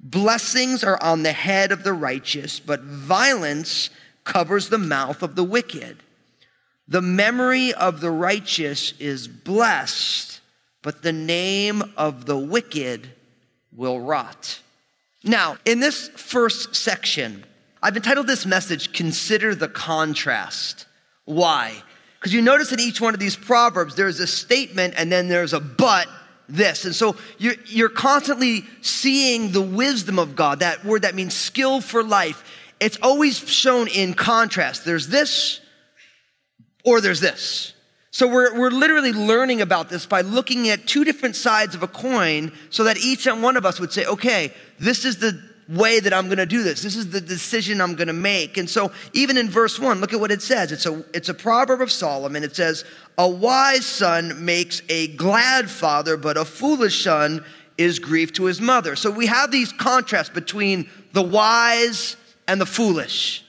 Blessings 0.00 0.84
are 0.84 1.02
on 1.02 1.22
the 1.22 1.32
head 1.32 1.72
of 1.72 1.82
the 1.82 1.92
righteous, 1.92 2.60
but 2.60 2.82
violence 2.82 3.90
covers 4.24 4.68
the 4.68 4.78
mouth 4.78 5.22
of 5.22 5.34
the 5.34 5.44
wicked. 5.44 5.98
The 6.86 7.02
memory 7.02 7.74
of 7.74 8.00
the 8.00 8.10
righteous 8.10 8.94
is 8.98 9.28
blessed, 9.28 10.40
but 10.82 11.02
the 11.02 11.12
name 11.12 11.82
of 11.96 12.26
the 12.26 12.38
wicked 12.38 13.10
will 13.74 14.00
rot. 14.00 14.60
Now, 15.24 15.58
in 15.64 15.80
this 15.80 16.08
first 16.08 16.76
section, 16.76 17.44
I've 17.82 17.96
entitled 17.96 18.26
this 18.26 18.46
message, 18.46 18.92
Consider 18.92 19.54
the 19.54 19.68
Contrast. 19.68 20.86
Why? 21.24 21.82
Because 22.18 22.32
you 22.32 22.40
notice 22.40 22.72
in 22.72 22.80
each 22.80 23.00
one 23.00 23.14
of 23.14 23.20
these 23.20 23.36
proverbs, 23.36 23.94
there's 23.94 24.20
a 24.20 24.26
statement 24.26 24.94
and 24.96 25.10
then 25.12 25.28
there's 25.28 25.52
a 25.52 25.60
but 25.60 26.08
this. 26.48 26.84
And 26.84 26.94
so 26.94 27.16
you're, 27.38 27.54
you're 27.66 27.88
constantly 27.88 28.64
seeing 28.80 29.52
the 29.52 29.62
wisdom 29.62 30.18
of 30.18 30.34
God, 30.34 30.60
that 30.60 30.84
word 30.84 31.02
that 31.02 31.14
means 31.14 31.34
skill 31.34 31.80
for 31.80 32.02
life. 32.02 32.44
It's 32.80 32.98
always 33.02 33.38
shown 33.48 33.88
in 33.88 34.14
contrast. 34.14 34.84
There's 34.84 35.08
this 35.08 35.60
or 36.84 37.00
there's 37.00 37.20
this. 37.20 37.74
So 38.10 38.26
we're, 38.26 38.58
we're 38.58 38.70
literally 38.70 39.12
learning 39.12 39.60
about 39.60 39.90
this 39.90 40.06
by 40.06 40.22
looking 40.22 40.68
at 40.70 40.86
two 40.86 41.04
different 41.04 41.36
sides 41.36 41.74
of 41.74 41.82
a 41.82 41.88
coin 41.88 42.52
so 42.70 42.84
that 42.84 42.98
each 42.98 43.26
and 43.26 43.42
one 43.42 43.56
of 43.56 43.66
us 43.66 43.78
would 43.78 43.92
say, 43.92 44.06
okay, 44.06 44.52
this 44.80 45.04
is 45.04 45.18
the 45.18 45.40
way 45.68 46.00
that 46.00 46.14
I'm 46.14 46.26
going 46.26 46.38
to 46.38 46.46
do 46.46 46.62
this. 46.62 46.82
This 46.82 46.96
is 46.96 47.10
the 47.10 47.20
decision 47.20 47.80
I'm 47.80 47.94
going 47.94 48.08
to 48.08 48.14
make. 48.14 48.56
And 48.56 48.68
so 48.68 48.90
even 49.12 49.36
in 49.36 49.50
verse 49.50 49.78
1, 49.78 50.00
look 50.00 50.12
at 50.12 50.20
what 50.20 50.30
it 50.30 50.42
says. 50.42 50.72
It's 50.72 50.86
a 50.86 51.04
it's 51.12 51.28
a 51.28 51.34
proverb 51.34 51.80
of 51.80 51.92
Solomon. 51.92 52.42
It 52.42 52.56
says, 52.56 52.84
"A 53.18 53.28
wise 53.28 53.84
son 53.84 54.44
makes 54.44 54.82
a 54.88 55.08
glad 55.08 55.70
father, 55.70 56.16
but 56.16 56.36
a 56.36 56.44
foolish 56.44 57.04
son 57.04 57.44
is 57.76 57.98
grief 57.98 58.32
to 58.34 58.44
his 58.44 58.60
mother." 58.60 58.96
So 58.96 59.10
we 59.10 59.26
have 59.26 59.50
these 59.50 59.72
contrasts 59.72 60.30
between 60.30 60.88
the 61.12 61.22
wise 61.22 62.16
and 62.46 62.60
the 62.60 62.66
foolish. 62.66 63.44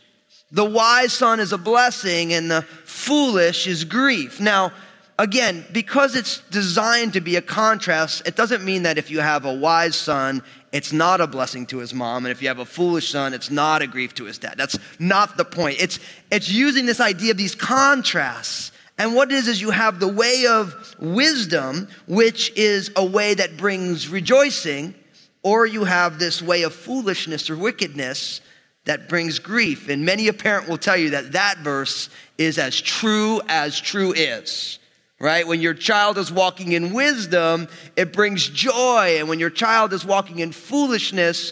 The 0.52 0.66
wise 0.66 1.14
son 1.14 1.40
is 1.40 1.54
a 1.54 1.58
blessing 1.58 2.34
and 2.34 2.50
the 2.50 2.64
foolish 2.84 3.68
is 3.68 3.84
grief. 3.84 4.40
Now, 4.40 4.74
again, 5.20 5.66
because 5.72 6.16
it's 6.16 6.40
designed 6.50 7.14
to 7.14 7.22
be 7.22 7.36
a 7.36 7.42
contrast, 7.42 8.24
it 8.26 8.36
doesn't 8.36 8.64
mean 8.64 8.84
that 8.84 8.98
if 8.98 9.12
you 9.12 9.20
have 9.20 9.46
a 9.46 9.54
wise 9.54 9.96
son 9.96 10.42
it's 10.72 10.94
not 10.94 11.22
a 11.22 11.28
blessing 11.28 11.66
to 11.68 11.80
his 11.80 11.94
mom. 11.94 12.26
And 12.26 12.32
if 12.32 12.42
you 12.42 12.48
have 12.48 12.60
a 12.60 12.66
foolish 12.66 13.10
son, 13.10 13.34
it's 13.34 13.50
not 13.50 13.82
a 13.82 13.88
grief 13.88 14.14
to 14.16 14.26
his 14.26 14.38
dad. 14.38 14.56
That's 14.58 14.78
not 15.00 15.38
the 15.38 15.46
point. 15.46 15.82
It's, 15.82 16.00
it's 16.32 16.50
using 16.50 16.86
this 16.86 17.00
idea 17.00 17.32
of 17.32 17.38
these 17.38 17.56
contrasts. 17.56 18.72
And 18.98 19.16
what 19.16 19.32
it 19.32 19.36
is, 19.36 19.48
is 19.48 19.62
you 19.62 19.72
have 19.72 20.00
the 20.00 20.08
way 20.08 20.46
of 20.48 20.96
wisdom, 21.00 21.88
which 22.08 22.52
is 22.58 22.92
a 22.96 23.06
way 23.06 23.34
that 23.34 23.58
brings 23.58 24.10
rejoicing, 24.10 24.94
or 25.42 25.66
you 25.66 25.86
have 25.86 26.20
this 26.20 26.42
way 26.42 26.64
of 26.64 26.74
foolishness 26.74 27.50
or 27.50 27.56
wickedness 27.56 28.42
that 28.86 29.08
brings 29.08 29.40
grief. 29.40 29.88
And 29.88 30.06
many 30.06 30.28
a 30.28 30.34
parent 30.34 30.68
will 30.68 30.78
tell 30.78 30.98
you 30.98 31.12
that 31.12 31.32
that 31.32 31.60
verse 31.60 32.10
is 32.38 32.58
as 32.58 32.80
true 32.80 33.42
as 33.48 33.80
true 33.80 34.14
is. 34.14 34.79
Right? 35.20 35.46
When 35.46 35.60
your 35.60 35.74
child 35.74 36.18
is 36.18 36.32
walking 36.32 36.72
in 36.72 36.94
wisdom, 36.94 37.68
it 37.98 38.14
brings 38.14 38.48
joy. 38.48 39.18
And 39.20 39.28
when 39.28 39.40
your 39.40 39.50
child 39.50 39.92
is 39.92 40.06
walking 40.06 40.40
in 40.40 40.54
foolishness, 40.54 41.52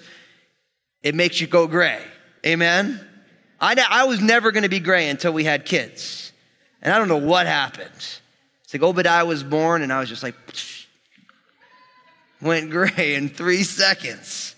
it 1.03 1.15
makes 1.15 1.41
you 1.41 1.47
go 1.47 1.67
gray. 1.67 2.01
Amen? 2.45 3.05
I, 3.59 3.75
I 3.89 4.05
was 4.05 4.21
never 4.21 4.51
going 4.51 4.63
to 4.63 4.69
be 4.69 4.79
gray 4.79 5.09
until 5.09 5.33
we 5.33 5.43
had 5.43 5.65
kids. 5.65 6.31
And 6.81 6.93
I 6.93 6.97
don't 6.97 7.07
know 7.09 7.17
what 7.17 7.47
happened. 7.47 7.91
It's 8.63 8.73
like 8.73 8.83
Obadiah 8.83 9.25
was 9.25 9.43
born, 9.43 9.81
and 9.81 9.91
I 9.91 9.99
was 9.99 10.09
just 10.09 10.23
like, 10.23 10.35
went 12.41 12.69
gray 12.69 13.15
in 13.15 13.29
three 13.29 13.63
seconds. 13.63 14.55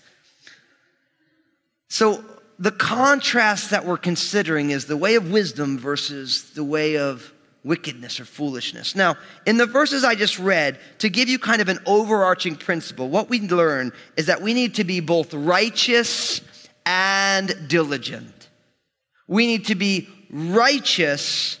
So, 1.88 2.24
the 2.58 2.70
contrast 2.70 3.70
that 3.70 3.86
we're 3.86 3.96
considering 3.96 4.70
is 4.70 4.84
the 4.84 4.96
way 4.96 5.14
of 5.14 5.30
wisdom 5.30 5.78
versus 5.78 6.50
the 6.52 6.62
way 6.62 6.98
of 6.98 7.32
wickedness 7.64 8.20
or 8.20 8.24
foolishness. 8.24 8.96
Now, 8.96 9.16
in 9.46 9.56
the 9.56 9.66
verses 9.66 10.04
I 10.04 10.14
just 10.14 10.38
read, 10.38 10.78
to 10.98 11.08
give 11.08 11.28
you 11.28 11.38
kind 11.38 11.60
of 11.60 11.68
an 11.68 11.78
overarching 11.86 12.56
principle, 12.56 13.08
what 13.08 13.28
we 13.28 13.40
learn 13.40 13.92
is 14.16 14.26
that 14.26 14.40
we 14.40 14.54
need 14.54 14.76
to 14.76 14.84
be 14.84 15.00
both 15.00 15.34
righteous 15.34 16.40
and 16.86 17.68
diligent. 17.68 18.48
We 19.28 19.46
need 19.46 19.66
to 19.66 19.74
be 19.74 20.08
righteous 20.30 21.58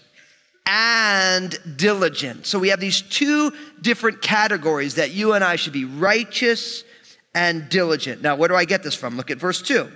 and 0.66 1.56
diligent. 1.76 2.46
So 2.46 2.58
we 2.58 2.68
have 2.68 2.80
these 2.80 3.02
two 3.02 3.52
different 3.80 4.22
categories 4.22 4.94
that 4.94 5.10
you 5.10 5.34
and 5.34 5.44
I 5.44 5.56
should 5.56 5.72
be 5.72 5.84
righteous 5.84 6.84
and 7.34 7.68
diligent. 7.68 8.22
Now, 8.22 8.36
where 8.36 8.48
do 8.48 8.54
I 8.54 8.64
get 8.64 8.82
this 8.82 8.94
from? 8.94 9.16
Look 9.16 9.30
at 9.30 9.38
verse 9.38 9.62
2. 9.62 9.90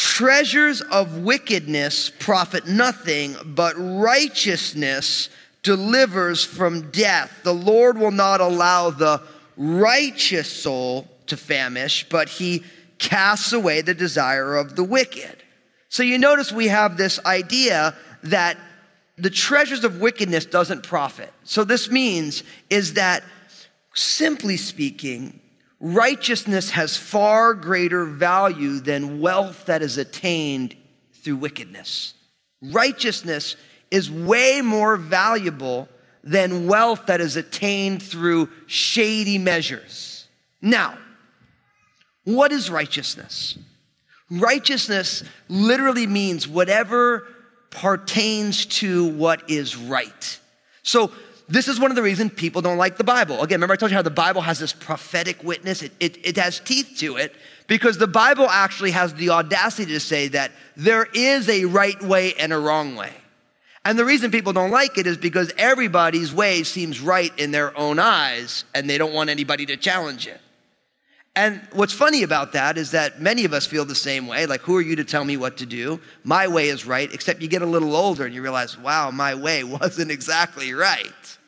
Treasures 0.00 0.80
of 0.80 1.18
wickedness 1.18 2.08
profit 2.08 2.66
nothing, 2.66 3.36
but 3.44 3.74
righteousness 3.76 5.28
delivers 5.62 6.42
from 6.42 6.90
death. 6.90 7.30
The 7.42 7.52
Lord 7.52 7.98
will 7.98 8.10
not 8.10 8.40
allow 8.40 8.88
the 8.88 9.20
righteous 9.58 10.50
soul 10.50 11.06
to 11.26 11.36
famish, 11.36 12.08
but 12.08 12.30
he 12.30 12.64
casts 12.96 13.52
away 13.52 13.82
the 13.82 13.92
desire 13.92 14.56
of 14.56 14.74
the 14.74 14.84
wicked. 14.84 15.36
So 15.90 16.02
you 16.02 16.16
notice 16.16 16.50
we 16.50 16.68
have 16.68 16.96
this 16.96 17.22
idea 17.26 17.94
that 18.22 18.56
the 19.18 19.28
treasures 19.28 19.84
of 19.84 20.00
wickedness 20.00 20.46
doesn't 20.46 20.82
profit. 20.82 21.30
So 21.44 21.62
this 21.62 21.90
means 21.90 22.42
is 22.70 22.94
that 22.94 23.22
simply 23.94 24.56
speaking, 24.56 25.40
righteousness 25.80 26.70
has 26.70 26.96
far 26.96 27.54
greater 27.54 28.04
value 28.04 28.78
than 28.80 29.20
wealth 29.20 29.66
that 29.66 29.82
is 29.82 29.98
attained 29.98 30.76
through 31.14 31.36
wickedness. 31.36 32.14
Righteousness 32.62 33.56
is 33.90 34.10
way 34.10 34.60
more 34.62 34.96
valuable 34.96 35.88
than 36.22 36.66
wealth 36.66 37.06
that 37.06 37.20
is 37.20 37.36
attained 37.36 38.02
through 38.02 38.50
shady 38.66 39.38
measures. 39.38 40.28
Now, 40.60 40.98
what 42.24 42.52
is 42.52 42.70
righteousness? 42.70 43.58
Righteousness 44.30 45.24
literally 45.48 46.06
means 46.06 46.46
whatever 46.46 47.26
pertains 47.70 48.66
to 48.66 49.08
what 49.14 49.48
is 49.50 49.76
right. 49.76 50.38
So, 50.82 51.10
this 51.50 51.66
is 51.66 51.80
one 51.80 51.90
of 51.90 51.96
the 51.96 52.02
reasons 52.02 52.32
people 52.34 52.62
don't 52.62 52.78
like 52.78 52.96
the 52.96 53.04
Bible. 53.04 53.42
Again, 53.42 53.56
remember 53.56 53.74
I 53.74 53.76
told 53.76 53.90
you 53.90 53.96
how 53.96 54.02
the 54.02 54.10
Bible 54.10 54.40
has 54.40 54.60
this 54.60 54.72
prophetic 54.72 55.42
witness? 55.42 55.82
It, 55.82 55.92
it, 55.98 56.26
it, 56.26 56.36
has 56.36 56.60
teeth 56.60 56.94
to 56.98 57.16
it 57.16 57.34
because 57.66 57.98
the 57.98 58.06
Bible 58.06 58.48
actually 58.48 58.92
has 58.92 59.12
the 59.14 59.30
audacity 59.30 59.92
to 59.92 60.00
say 60.00 60.28
that 60.28 60.52
there 60.76 61.08
is 61.12 61.48
a 61.48 61.64
right 61.64 62.00
way 62.02 62.34
and 62.34 62.52
a 62.52 62.58
wrong 62.58 62.94
way. 62.94 63.12
And 63.84 63.98
the 63.98 64.04
reason 64.04 64.30
people 64.30 64.52
don't 64.52 64.70
like 64.70 64.96
it 64.96 65.06
is 65.06 65.16
because 65.16 65.52
everybody's 65.58 66.32
way 66.32 66.62
seems 66.62 67.00
right 67.00 67.36
in 67.36 67.50
their 67.50 67.76
own 67.76 67.98
eyes 67.98 68.64
and 68.74 68.88
they 68.88 68.98
don't 68.98 69.12
want 69.12 69.28
anybody 69.28 69.66
to 69.66 69.76
challenge 69.76 70.28
it. 70.28 70.40
And 71.34 71.60
what's 71.72 71.92
funny 71.92 72.22
about 72.22 72.52
that 72.52 72.76
is 72.76 72.90
that 72.90 73.20
many 73.20 73.44
of 73.44 73.52
us 73.52 73.64
feel 73.66 73.84
the 73.84 73.94
same 73.94 74.26
way. 74.26 74.46
Like, 74.46 74.60
who 74.60 74.76
are 74.76 74.82
you 74.82 74.96
to 74.96 75.04
tell 75.04 75.24
me 75.24 75.36
what 75.36 75.56
to 75.58 75.66
do? 75.66 76.00
My 76.22 76.46
way 76.46 76.68
is 76.68 76.86
right, 76.86 77.12
except 77.12 77.40
you 77.40 77.48
get 77.48 77.62
a 77.62 77.66
little 77.66 77.96
older 77.96 78.26
and 78.26 78.34
you 78.34 78.42
realize, 78.42 78.76
wow, 78.76 79.10
my 79.10 79.34
way 79.34 79.64
wasn't 79.80 80.10
exactly 80.10 80.72
right. 80.72 81.38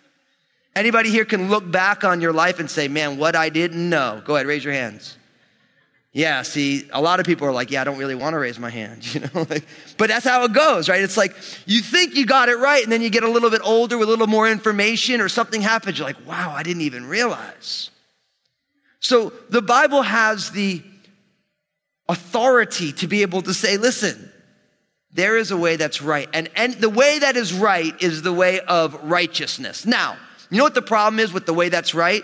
Anybody 0.74 1.10
here 1.10 1.24
can 1.24 1.50
look 1.50 1.70
back 1.70 2.02
on 2.02 2.20
your 2.20 2.32
life 2.32 2.58
and 2.58 2.70
say, 2.70 2.88
man, 2.88 3.18
what 3.18 3.36
I 3.36 3.50
didn't 3.50 3.88
know. 3.88 4.22
Go 4.24 4.36
ahead, 4.36 4.46
raise 4.46 4.64
your 4.64 4.72
hands. 4.72 5.16
Yeah, 6.14 6.42
see, 6.42 6.88
a 6.92 7.00
lot 7.00 7.20
of 7.20 7.26
people 7.26 7.46
are 7.46 7.52
like, 7.52 7.70
yeah, 7.70 7.80
I 7.80 7.84
don't 7.84 7.96
really 7.96 8.14
want 8.14 8.34
to 8.34 8.38
raise 8.38 8.58
my 8.58 8.68
hand, 8.68 9.14
you 9.14 9.20
know? 9.20 9.46
Like, 9.48 9.64
but 9.96 10.08
that's 10.08 10.26
how 10.26 10.44
it 10.44 10.52
goes, 10.52 10.88
right? 10.88 11.02
It's 11.02 11.16
like 11.16 11.34
you 11.66 11.80
think 11.80 12.14
you 12.14 12.26
got 12.26 12.48
it 12.48 12.56
right, 12.56 12.82
and 12.82 12.92
then 12.92 13.00
you 13.00 13.10
get 13.10 13.22
a 13.22 13.30
little 13.30 13.50
bit 13.50 13.62
older 13.64 13.96
with 13.96 14.08
a 14.08 14.10
little 14.10 14.26
more 14.26 14.48
information, 14.48 15.20
or 15.20 15.28
something 15.28 15.62
happens. 15.62 15.98
You're 15.98 16.06
like, 16.06 16.26
wow, 16.26 16.52
I 16.54 16.62
didn't 16.62 16.82
even 16.82 17.06
realize. 17.06 17.90
So 19.00 19.32
the 19.48 19.62
Bible 19.62 20.02
has 20.02 20.50
the 20.50 20.82
authority 22.08 22.92
to 22.92 23.06
be 23.06 23.22
able 23.22 23.42
to 23.42 23.54
say, 23.54 23.78
listen, 23.78 24.30
there 25.12 25.36
is 25.36 25.50
a 25.50 25.56
way 25.56 25.76
that's 25.76 26.02
right. 26.02 26.28
And, 26.32 26.50
and 26.56 26.74
the 26.74 26.90
way 26.90 27.18
that 27.20 27.36
is 27.36 27.52
right 27.52 27.94
is 28.02 28.22
the 28.22 28.32
way 28.32 28.60
of 28.60 29.02
righteousness. 29.02 29.86
Now, 29.86 30.16
you 30.52 30.58
know 30.58 30.64
what 30.64 30.74
the 30.74 30.82
problem 30.82 31.18
is 31.18 31.32
with 31.32 31.46
the 31.46 31.54
way 31.54 31.70
that's 31.70 31.94
right? 31.94 32.22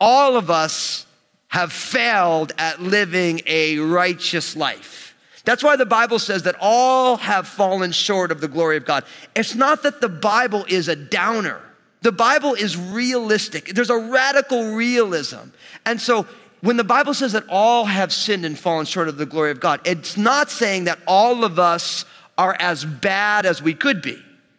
All 0.00 0.36
of 0.36 0.50
us 0.50 1.06
have 1.48 1.72
failed 1.72 2.52
at 2.58 2.80
living 2.80 3.42
a 3.46 3.78
righteous 3.78 4.56
life. 4.56 5.14
That's 5.44 5.62
why 5.62 5.76
the 5.76 5.86
Bible 5.86 6.18
says 6.18 6.44
that 6.44 6.56
all 6.58 7.18
have 7.18 7.46
fallen 7.46 7.92
short 7.92 8.32
of 8.32 8.40
the 8.40 8.48
glory 8.48 8.78
of 8.78 8.86
God. 8.86 9.04
It's 9.36 9.54
not 9.54 9.82
that 9.82 10.00
the 10.00 10.08
Bible 10.08 10.64
is 10.68 10.88
a 10.88 10.96
downer. 10.96 11.60
The 12.00 12.12
Bible 12.12 12.54
is 12.54 12.78
realistic. 12.78 13.66
There's 13.66 13.90
a 13.90 13.98
radical 13.98 14.74
realism. 14.74 15.50
And 15.84 16.00
so 16.00 16.26
when 16.62 16.78
the 16.78 16.84
Bible 16.84 17.12
says 17.12 17.32
that 17.32 17.44
all 17.50 17.84
have 17.84 18.10
sinned 18.10 18.46
and 18.46 18.58
fallen 18.58 18.86
short 18.86 19.08
of 19.08 19.18
the 19.18 19.26
glory 19.26 19.50
of 19.50 19.60
God, 19.60 19.80
it's 19.84 20.16
not 20.16 20.50
saying 20.50 20.84
that 20.84 20.98
all 21.06 21.44
of 21.44 21.58
us 21.58 22.06
are 22.38 22.56
as 22.58 22.86
bad 22.86 23.44
as 23.44 23.60
we 23.60 23.74
could 23.74 24.00
be, 24.00 24.18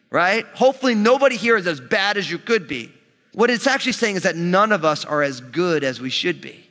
right? 0.10 0.46
Hopefully, 0.54 0.96
nobody 0.96 1.36
here 1.36 1.58
is 1.58 1.68
as 1.68 1.80
bad 1.80 2.18
as 2.18 2.30
you 2.30 2.38
could 2.38 2.68
be. 2.68 2.92
What 3.34 3.50
it's 3.50 3.68
actually 3.68 3.92
saying 3.94 4.16
is 4.16 4.24
that 4.24 4.36
none 4.36 4.72
of 4.72 4.86
us 4.86 5.04
are 5.04 5.22
as 5.22 5.42
good 5.42 5.84
as 5.84 6.00
we 6.00 6.10
should 6.10 6.42
be. 6.42 6.68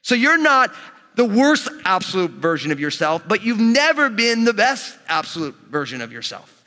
So 0.00 0.14
you're 0.14 0.38
not 0.38 0.74
the 1.14 1.24
worst 1.24 1.68
absolute 1.84 2.30
version 2.30 2.72
of 2.72 2.80
yourself, 2.80 3.22
but 3.28 3.42
you've 3.42 3.60
never 3.60 4.08
been 4.08 4.44
the 4.44 4.54
best 4.54 4.96
absolute 5.08 5.54
version 5.70 6.00
of 6.00 6.10
yourself 6.10 6.62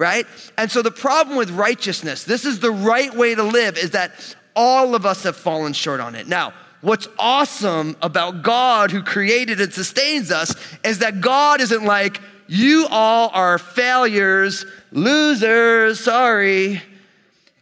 right? 0.00 0.26
And 0.56 0.70
so 0.70 0.80
the 0.80 0.90
problem 0.90 1.36
with 1.36 1.50
righteousness, 1.50 2.24
this 2.24 2.46
is 2.46 2.58
the 2.58 2.70
right 2.70 3.14
way 3.14 3.34
to 3.34 3.42
live, 3.42 3.76
is 3.76 3.90
that 3.90 4.12
all 4.56 4.94
of 4.94 5.04
us 5.04 5.24
have 5.24 5.36
fallen 5.36 5.74
short 5.74 6.00
on 6.00 6.14
it. 6.14 6.26
Now, 6.26 6.54
what's 6.80 7.06
awesome 7.18 7.94
about 8.00 8.42
God 8.42 8.90
who 8.90 9.02
created 9.02 9.60
and 9.60 9.72
sustains 9.72 10.32
us 10.32 10.54
is 10.82 11.00
that 11.00 11.20
God 11.20 11.60
isn't 11.60 11.84
like, 11.84 12.18
you 12.50 12.88
all 12.90 13.30
are 13.32 13.58
failures, 13.58 14.66
losers, 14.90 16.00
sorry. 16.00 16.82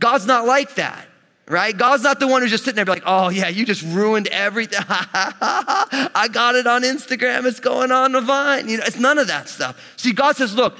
God's 0.00 0.26
not 0.26 0.46
like 0.46 0.76
that 0.76 1.04
right? 1.48 1.76
God's 1.76 2.02
not 2.02 2.20
the 2.20 2.26
one 2.26 2.42
who's 2.42 2.50
just 2.50 2.64
sitting 2.64 2.76
there 2.76 2.84
like, 2.84 3.04
oh 3.06 3.30
yeah, 3.30 3.48
you 3.48 3.64
just 3.64 3.82
ruined 3.82 4.28
everything. 4.28 4.84
I 4.88 6.28
got 6.30 6.54
it 6.54 6.66
on 6.66 6.82
Instagram. 6.82 7.46
It's 7.46 7.60
going 7.60 7.90
on 7.90 8.12
the 8.12 8.20
vine. 8.20 8.68
You 8.68 8.76
know, 8.78 8.84
it's 8.86 8.98
none 8.98 9.18
of 9.18 9.28
that 9.28 9.48
stuff. 9.48 9.80
See, 9.96 10.12
God 10.12 10.36
says, 10.36 10.54
look, 10.54 10.78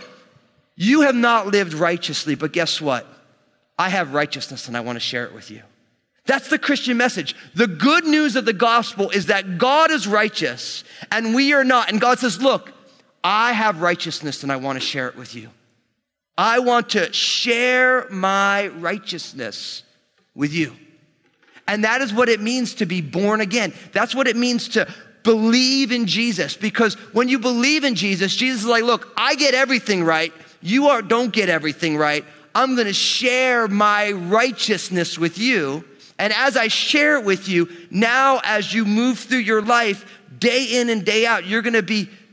you 0.77 1.03
have 1.03 1.15
not 1.15 1.47
lived 1.47 1.73
righteously, 1.73 2.35
but 2.35 2.53
guess 2.53 2.81
what? 2.81 3.07
I 3.79 3.89
have 3.89 4.13
righteousness 4.13 4.69
and 4.69 4.77
I 4.77 4.81
want 4.81 4.97
to 4.97 5.01
share 5.01 5.25
it 5.25 5.33
with 5.33 5.51
you. 5.51 5.63
That's 6.27 6.49
the 6.49 6.59
Christian 6.59 6.99
message. 6.99 7.35
The 7.55 7.67
good 7.67 8.05
news 8.05 8.37
of 8.37 8.45
the 8.45 8.53
gospel 8.53 9.09
is 9.09 9.27
that 9.27 9.57
God 9.57 9.91
is 9.91 10.07
righteous 10.07 10.85
and 11.11 11.35
we 11.35 11.55
are 11.55 11.65
not. 11.65 11.91
And 11.91 12.01
God 12.01 12.19
says, 12.19 12.43
Look, 12.43 12.73
I 13.23 13.53
have 13.53 13.81
righteousness 13.81 14.43
and 14.43 14.53
I 14.53 14.57
want 14.57 14.81
to 14.81 14.85
share 14.85 15.09
it 15.09 15.17
with 15.17 15.35
you. 15.35 15.49
I 16.37 16.61
want 16.61 16.91
to 16.91 17.13
share 17.13 18.09
my 18.11 18.69
righteousness 18.69 19.83
with 20.35 20.53
you. 20.53 20.73
And 21.67 21.85
that 21.85 22.01
is 22.01 22.15
what 22.15 22.29
it 22.29 22.41
means 22.41 22.75
to 22.75 22.87
be 22.87 23.01
born 23.01 23.41
again. 23.41 23.75
That's 23.93 24.15
what 24.15 24.29
it 24.29 24.37
means 24.37 24.69
to 24.71 24.93
believe 25.25 25.93
in 25.93 26.07
Jesus. 26.07 26.57
Because 26.57 26.95
when 27.13 27.29
you 27.29 27.39
believe 27.39 27.85
in 27.85 27.95
Jesus, 27.95 28.35
Jesus 28.35 28.63
is 28.63 28.69
like, 28.69 28.85
Look, 28.85 29.13
I 29.17 29.35
get 29.35 29.53
everything 29.55 30.05
right 30.05 30.33
you 30.61 30.89
are, 30.89 31.03
don't 31.03 31.33
get 31.33 31.49
everything 31.49 31.97
right. 31.97 32.25
I'm 32.55 32.75
going 32.75 32.87
to 32.87 32.93
share 32.93 33.69
my 33.69 34.13
righteousness 34.13 35.19
with 35.19 35.39
you. 35.39 35.85
And 36.19 36.33
as 36.33 36.57
I 36.57 36.69
share 36.69 37.19
it 37.19 37.25
with 37.25 37.49
you, 37.49 37.69
now 37.91 38.41
as 38.43 38.75
you 38.75 38.85
move 38.85 39.19
through 39.19 39.39
your 39.39 39.63
life, 39.63 40.05
day 40.39 40.65
in 40.65 40.89
and 40.89 41.05
day 41.05 41.27
out, 41.27 41.47
you're 41.47 41.63
going 41.63 41.75
to 41.75 41.83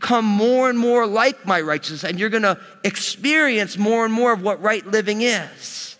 become 0.06 0.26
more 0.26 0.70
and 0.70 0.78
more 0.78 1.08
like 1.08 1.48
my 1.48 1.60
righteousness 1.60 2.04
and 2.04 2.20
you're 2.20 2.30
going 2.30 2.44
to 2.44 2.60
experience 2.84 3.76
more 3.76 4.06
and 4.06 4.14
more 4.14 4.32
of 4.32 4.44
what 4.44 4.62
right 4.62 4.86
living 4.86 5.24
is. 5.24 5.98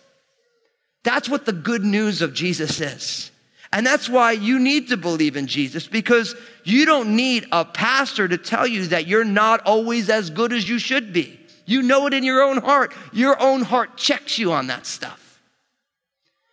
That's 1.02 1.28
what 1.28 1.44
the 1.44 1.52
good 1.52 1.84
news 1.84 2.22
of 2.22 2.32
Jesus 2.32 2.80
is. 2.80 3.32
And 3.72 3.84
that's 3.84 4.08
why 4.08 4.30
you 4.30 4.60
need 4.60 4.90
to 4.90 4.96
believe 4.96 5.36
in 5.36 5.48
Jesus 5.48 5.88
because 5.88 6.36
you 6.62 6.86
don't 6.86 7.16
need 7.16 7.48
a 7.50 7.64
pastor 7.64 8.28
to 8.28 8.38
tell 8.38 8.64
you 8.64 8.86
that 8.86 9.08
you're 9.08 9.24
not 9.24 9.62
always 9.66 10.08
as 10.08 10.30
good 10.30 10.52
as 10.52 10.68
you 10.68 10.78
should 10.78 11.12
be. 11.12 11.40
You 11.64 11.82
know 11.82 12.06
it 12.06 12.14
in 12.14 12.22
your 12.22 12.44
own 12.44 12.58
heart. 12.58 12.94
Your 13.12 13.40
own 13.42 13.62
heart 13.62 13.96
checks 13.96 14.38
you 14.38 14.52
on 14.52 14.68
that 14.68 14.86
stuff. 14.86 15.40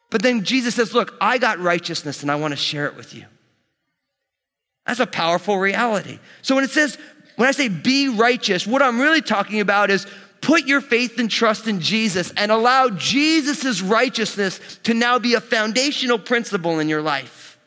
But 0.10 0.24
then 0.24 0.44
Jesus 0.44 0.74
says, 0.74 0.92
Look, 0.96 1.16
I 1.22 1.38
got 1.38 1.60
righteousness 1.60 2.24
and 2.24 2.32
I 2.32 2.36
want 2.36 2.54
to 2.54 2.58
share 2.58 2.88
it 2.88 2.96
with 2.96 3.14
you. 3.14 3.26
That's 4.86 5.00
a 5.00 5.08
powerful 5.08 5.58
reality. 5.58 6.20
So 6.42 6.56
when 6.56 6.64
it 6.64 6.72
says, 6.72 6.98
when 7.36 7.48
I 7.48 7.52
say 7.52 7.68
be 7.68 8.10
righteous, 8.10 8.68
what 8.68 8.82
I'm 8.82 9.00
really 9.00 9.22
talking 9.22 9.60
about 9.60 9.90
is 9.90 10.06
put 10.42 10.66
your 10.66 10.82
faith 10.82 11.20
and 11.20 11.32
trust 11.32 11.68
in 11.68 11.80
Jesus 11.80 12.32
and 12.36 12.52
allow 12.52 12.90
Jesus' 12.90 13.82
righteousness 13.82 14.60
to 14.84 14.94
now 14.94 15.20
be 15.20 15.34
a 15.34 15.42
foundational 15.42 16.20
principle 16.20 16.80
in 16.80 16.90
your 16.90 17.02
life. 17.02 17.58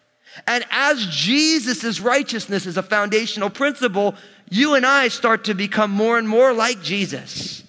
And 0.47 0.65
as 0.71 1.07
Jesus' 1.07 2.01
righteousness 2.01 2.67
is 2.67 2.77
a 2.77 2.83
foundational 2.83 3.51
principle, 3.51 4.15
you 4.51 4.75
and 4.75 4.85
I 4.85 5.09
start 5.09 5.45
to 5.45 5.55
become 5.55 5.91
more 5.91 6.19
and 6.19 6.29
more 6.29 6.53
like 6.53 6.83
Jesus. 6.83 7.65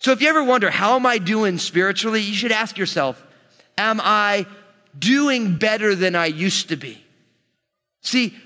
So 0.00 0.12
if 0.12 0.20
you 0.20 0.28
ever 0.28 0.44
wonder, 0.44 0.70
how 0.70 0.96
am 0.96 1.06
I 1.06 1.18
doing 1.18 1.56
spiritually? 1.58 2.20
You 2.20 2.34
should 2.34 2.52
ask 2.52 2.76
yourself, 2.76 3.24
am 3.78 4.00
I 4.02 4.46
doing 4.98 5.56
better 5.56 5.94
than 5.94 6.14
I 6.14 6.26
used 6.26 6.68
to 6.68 6.76
be? 6.76 7.02
See, 8.02 8.36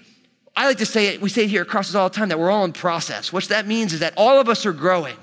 I 0.58 0.66
like 0.66 0.78
to 0.78 0.86
say 0.86 1.14
it, 1.14 1.20
we 1.20 1.28
say 1.28 1.44
it 1.44 1.50
here 1.50 1.62
at 1.62 1.68
Crosses 1.68 1.94
all 1.94 2.08
the 2.08 2.14
time 2.16 2.30
that 2.30 2.38
we're 2.40 2.50
all 2.50 2.64
in 2.64 2.72
process. 2.72 3.32
What 3.32 3.44
that 3.44 3.68
means 3.68 3.92
is 3.92 4.00
that 4.00 4.12
all 4.16 4.40
of 4.40 4.48
us 4.48 4.66
are 4.66 4.72
growing. 4.72 5.16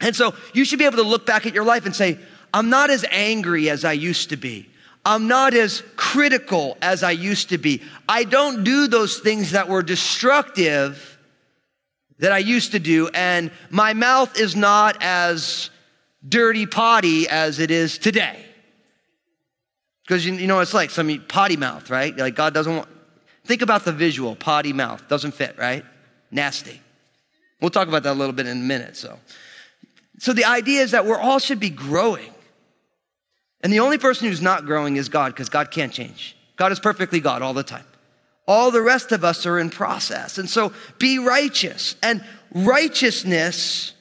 And 0.00 0.14
so 0.14 0.36
you 0.54 0.64
should 0.64 0.78
be 0.78 0.84
able 0.84 0.98
to 0.98 1.02
look 1.02 1.26
back 1.26 1.46
at 1.46 1.52
your 1.52 1.64
life 1.64 1.84
and 1.84 1.96
say, 1.96 2.16
I'm 2.54 2.70
not 2.70 2.88
as 2.88 3.04
angry 3.10 3.68
as 3.70 3.84
I 3.84 3.94
used 3.94 4.30
to 4.30 4.36
be. 4.36 4.70
I'm 5.04 5.26
not 5.26 5.52
as 5.52 5.82
critical 5.96 6.78
as 6.80 7.02
I 7.02 7.10
used 7.10 7.48
to 7.48 7.58
be. 7.58 7.82
I 8.08 8.22
don't 8.22 8.62
do 8.62 8.86
those 8.86 9.18
things 9.18 9.50
that 9.50 9.68
were 9.68 9.82
destructive 9.82 11.18
that 12.20 12.30
I 12.30 12.38
used 12.38 12.70
to 12.70 12.78
do. 12.78 13.08
And 13.08 13.50
my 13.70 13.94
mouth 13.94 14.38
is 14.38 14.54
not 14.54 14.96
as 15.00 15.70
dirty 16.26 16.66
potty 16.66 17.28
as 17.28 17.58
it 17.58 17.72
is 17.72 17.98
today. 17.98 18.44
Because 20.04 20.24
you, 20.24 20.34
you 20.34 20.46
know, 20.46 20.60
it's 20.60 20.72
like 20.72 20.90
some 20.90 21.24
potty 21.26 21.56
mouth, 21.56 21.90
right? 21.90 22.16
Like 22.16 22.36
God 22.36 22.54
doesn't 22.54 22.76
want, 22.76 22.88
think 23.48 23.62
about 23.62 23.84
the 23.84 23.92
visual 23.92 24.36
potty 24.36 24.74
mouth. 24.74 25.08
Doesn't 25.08 25.32
fit, 25.32 25.56
right? 25.58 25.84
Nasty. 26.30 26.80
We'll 27.60 27.70
talk 27.70 27.88
about 27.88 28.02
that 28.04 28.12
a 28.12 28.18
little 28.18 28.34
bit 28.34 28.46
in 28.46 28.58
a 28.58 28.60
minute. 28.60 28.94
So, 28.96 29.18
so 30.18 30.34
the 30.34 30.44
idea 30.44 30.82
is 30.82 30.90
that 30.92 31.06
we're 31.06 31.18
all 31.18 31.38
should 31.38 31.58
be 31.58 31.70
growing. 31.70 32.30
And 33.62 33.72
the 33.72 33.80
only 33.80 33.98
person 33.98 34.28
who's 34.28 34.42
not 34.42 34.66
growing 34.66 34.96
is 34.96 35.08
God 35.08 35.32
because 35.32 35.48
God 35.48 35.70
can't 35.70 35.92
change. 35.92 36.36
God 36.56 36.70
is 36.72 36.78
perfectly 36.78 37.20
God 37.20 37.40
all 37.40 37.54
the 37.54 37.64
time. 37.64 37.86
All 38.46 38.70
the 38.70 38.82
rest 38.82 39.12
of 39.12 39.24
us 39.24 39.46
are 39.46 39.58
in 39.58 39.70
process. 39.70 40.38
And 40.38 40.48
so 40.48 40.72
be 40.98 41.18
righteous. 41.18 41.96
And 42.02 42.22
righteousness 42.52 43.94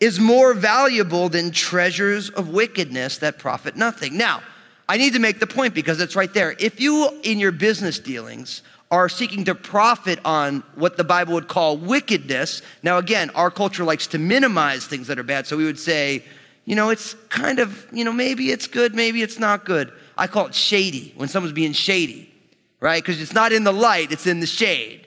is 0.00 0.18
more 0.18 0.54
valuable 0.54 1.28
than 1.28 1.50
treasures 1.50 2.30
of 2.30 2.48
wickedness 2.48 3.18
that 3.18 3.38
profit 3.38 3.76
nothing. 3.76 4.16
Now, 4.16 4.42
I 4.88 4.96
need 4.98 5.14
to 5.14 5.18
make 5.18 5.40
the 5.40 5.46
point 5.46 5.74
because 5.74 6.00
it's 6.00 6.16
right 6.16 6.32
there. 6.32 6.54
If 6.58 6.80
you, 6.80 7.20
in 7.22 7.38
your 7.38 7.52
business 7.52 7.98
dealings, 7.98 8.62
are 8.90 9.08
seeking 9.08 9.44
to 9.44 9.54
profit 9.54 10.20
on 10.24 10.62
what 10.74 10.96
the 10.96 11.04
Bible 11.04 11.34
would 11.34 11.48
call 11.48 11.76
wickedness. 11.76 12.62
Now, 12.82 12.98
again, 12.98 13.30
our 13.30 13.50
culture 13.50 13.84
likes 13.84 14.06
to 14.08 14.18
minimize 14.18 14.86
things 14.86 15.08
that 15.08 15.18
are 15.18 15.24
bad. 15.24 15.46
So 15.46 15.56
we 15.56 15.64
would 15.64 15.78
say, 15.78 16.24
you 16.64 16.76
know, 16.76 16.90
it's 16.90 17.14
kind 17.28 17.58
of, 17.58 17.86
you 17.92 18.04
know, 18.04 18.12
maybe 18.12 18.50
it's 18.50 18.66
good, 18.66 18.94
maybe 18.94 19.22
it's 19.22 19.38
not 19.38 19.64
good. 19.64 19.92
I 20.16 20.26
call 20.28 20.46
it 20.46 20.54
shady 20.54 21.12
when 21.16 21.28
someone's 21.28 21.54
being 21.54 21.72
shady, 21.72 22.32
right? 22.80 23.02
Because 23.02 23.20
it's 23.20 23.32
not 23.32 23.52
in 23.52 23.64
the 23.64 23.72
light, 23.72 24.12
it's 24.12 24.26
in 24.26 24.40
the 24.40 24.46
shade, 24.46 25.06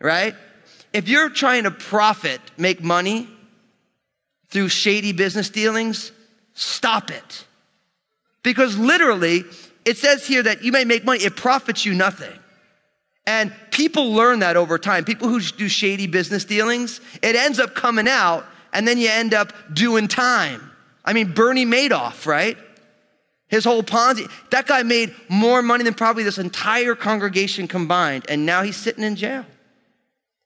right? 0.00 0.34
If 0.92 1.08
you're 1.08 1.30
trying 1.30 1.64
to 1.64 1.70
profit, 1.70 2.40
make 2.56 2.82
money 2.82 3.28
through 4.48 4.68
shady 4.68 5.12
business 5.12 5.50
dealings, 5.50 6.12
stop 6.54 7.10
it. 7.10 7.44
Because 8.42 8.76
literally, 8.78 9.44
it 9.84 9.98
says 9.98 10.26
here 10.26 10.42
that 10.42 10.62
you 10.62 10.72
may 10.72 10.84
make 10.84 11.04
money, 11.04 11.22
it 11.24 11.36
profits 11.36 11.84
you 11.84 11.94
nothing. 11.94 12.36
And 13.30 13.52
people 13.70 14.12
learn 14.12 14.40
that 14.40 14.56
over 14.56 14.76
time. 14.76 15.04
People 15.04 15.28
who 15.28 15.40
do 15.40 15.68
shady 15.68 16.08
business 16.08 16.44
dealings, 16.44 17.00
it 17.22 17.36
ends 17.36 17.60
up 17.60 17.76
coming 17.76 18.08
out, 18.08 18.44
and 18.72 18.88
then 18.88 18.98
you 18.98 19.08
end 19.08 19.34
up 19.34 19.52
doing 19.72 20.08
time. 20.08 20.68
I 21.04 21.12
mean, 21.12 21.30
Bernie 21.32 21.64
Madoff, 21.64 22.26
right? 22.26 22.58
His 23.46 23.62
whole 23.62 23.84
Ponzi, 23.84 24.28
that 24.50 24.66
guy 24.66 24.82
made 24.82 25.14
more 25.28 25.62
money 25.62 25.84
than 25.84 25.94
probably 25.94 26.24
this 26.24 26.38
entire 26.38 26.96
congregation 26.96 27.68
combined, 27.68 28.26
and 28.28 28.44
now 28.44 28.64
he's 28.64 28.76
sitting 28.76 29.04
in 29.04 29.14
jail 29.14 29.46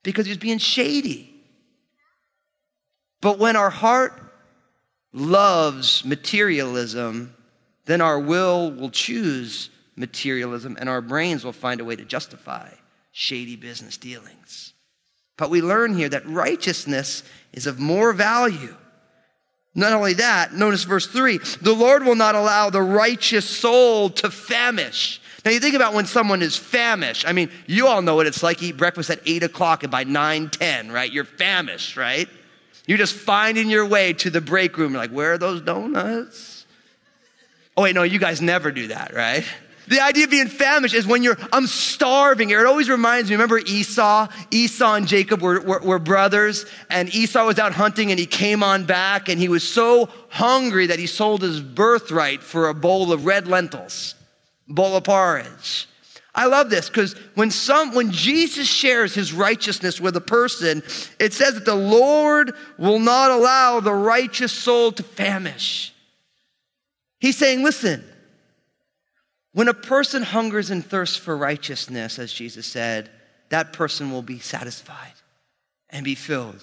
because 0.03 0.27
he's 0.27 0.37
being 0.37 0.59
shady. 0.59 1.35
But 3.23 3.39
when 3.39 3.57
our 3.57 3.71
heart 3.71 4.13
loves 5.15 6.05
materialism, 6.05 7.35
then 7.87 8.03
our 8.03 8.21
will 8.21 8.73
will 8.73 8.91
choose 8.91 9.71
materialism, 9.97 10.77
and 10.79 10.89
our 10.89 11.01
brains 11.01 11.45
will 11.45 11.53
find 11.53 11.81
a 11.81 11.85
way 11.85 11.97
to 11.97 12.05
justify 12.05 12.69
shady 13.13 13.57
business 13.57 13.97
dealings. 13.97 14.73
But 15.37 15.51
we 15.51 15.63
learn 15.63 15.97
here 15.97 16.09
that 16.09 16.27
righteousness 16.27 17.23
is 17.53 17.67
of 17.67 17.79
more 17.79 18.13
value. 18.13 18.77
Not 19.75 19.93
only 19.93 20.15
that, 20.15 20.53
notice 20.53 20.85
verse 20.85 21.07
3 21.07 21.39
the 21.63 21.75
Lord 21.75 22.05
will 22.05 22.15
not 22.15 22.35
allow 22.35 22.71
the 22.71 22.83
righteous 22.83 23.49
soul 23.49 24.11
to 24.11 24.31
famish. 24.31 25.21
Now, 25.45 25.51
you 25.51 25.61
think 25.61 25.75
about 25.75 25.93
when 25.93 26.07
someone 26.07 26.41
is 26.41 26.57
famished. 26.57 27.29
I 27.29 27.33
mean, 27.33 27.51
you 27.67 27.87
all 27.87 28.01
know 28.01 28.15
what 28.15 28.27
it's 28.27 28.43
like 28.43 28.63
eat 28.63 28.79
breakfast 28.79 29.11
at 29.11 29.21
8 29.27 29.43
o'clock 29.43 29.83
and 29.83 29.93
by 29.93 30.05
9 30.05 30.49
10, 30.49 30.91
right? 30.91 31.13
You're 31.13 31.25
famished, 31.25 31.97
right? 31.99 32.29
You're 32.87 32.99
just 32.99 33.15
finding 33.15 33.69
your 33.69 33.87
way 33.87 34.15
to 34.15 34.31
the 34.31 34.41
break 34.41 34.79
room. 34.79 34.93
You're 34.93 35.03
like, 35.03 35.11
where 35.11 35.35
are 35.35 35.39
those 35.39 35.61
donuts? 35.61 36.67
Oh, 37.77 37.83
wait, 37.83 37.95
no, 37.95 38.05
you 38.05 38.19
guys 38.19 38.41
never 38.41 38.71
do 38.71 38.89
that, 38.89 39.13
right? 39.15 39.45
The 39.89 40.01
idea 40.01 40.25
of 40.25 40.31
being 40.31 40.49
famished 40.49 40.95
is 40.95 41.07
when 41.07 41.23
you're, 41.23 41.37
I'm 41.53 41.67
starving. 41.67 42.51
It 42.51 42.67
always 42.67 42.89
reminds 42.89 43.29
me, 43.29 43.35
remember 43.35 43.59
Esau? 43.59 44.29
Esau 44.51 44.95
and 44.95 45.07
Jacob 45.07 45.43
were, 45.43 45.61
were, 45.61 45.81
were, 45.81 45.99
brothers, 45.99 46.65
and 46.91 47.15
Esau 47.15 47.47
was 47.47 47.59
out 47.59 47.73
hunting 47.73 48.11
and 48.11 48.19
he 48.19 48.27
came 48.27 48.63
on 48.63 48.85
back 48.85 49.29
and 49.29 49.39
he 49.39 49.49
was 49.49 49.67
so 49.67 50.09
hungry 50.31 50.87
that 50.87 50.99
he 50.99 51.07
sold 51.07 51.43
his 51.43 51.61
birthright 51.61 52.43
for 52.43 52.69
a 52.69 52.75
bowl 52.75 53.13
of 53.13 53.27
red 53.27 53.47
lentils, 53.47 54.15
bowl 54.69 54.97
of 54.97 55.05
porridge. 55.05 55.87
I 56.35 56.47
love 56.47 56.69
this 56.69 56.89
because 56.89 57.15
when 57.35 57.51
some, 57.51 57.95
when 57.95 58.11
Jesus 58.11 58.67
shares 58.67 59.15
his 59.15 59.33
righteousness 59.33 60.01
with 60.01 60.17
a 60.17 60.21
person, 60.21 60.83
it 61.21 61.33
says 61.33 61.55
that 61.55 61.65
the 61.65 61.77
Lord 61.77 62.55
will 62.77 62.99
not 62.99 63.31
allow 63.31 63.79
the 63.79 63.93
righteous 63.93 64.53
soul 64.53 64.91
to 64.93 65.03
famish. 65.03 65.93
He's 67.21 67.39
saying, 67.39 67.63
listen, 67.63 68.05
when 69.55 69.69
a 69.69 69.75
person 69.75 70.23
hungers 70.23 70.71
and 70.71 70.85
thirsts 70.85 71.17
for 71.17 71.37
righteousness, 71.37 72.19
as 72.19 72.33
Jesus 72.33 72.67
said, 72.67 73.09
that 73.49 73.73
person 73.73 74.11
will 74.11 74.23
be 74.23 74.41
satisfied 74.41 75.15
and 75.89 76.05
be 76.05 76.17
filled. 76.17 76.63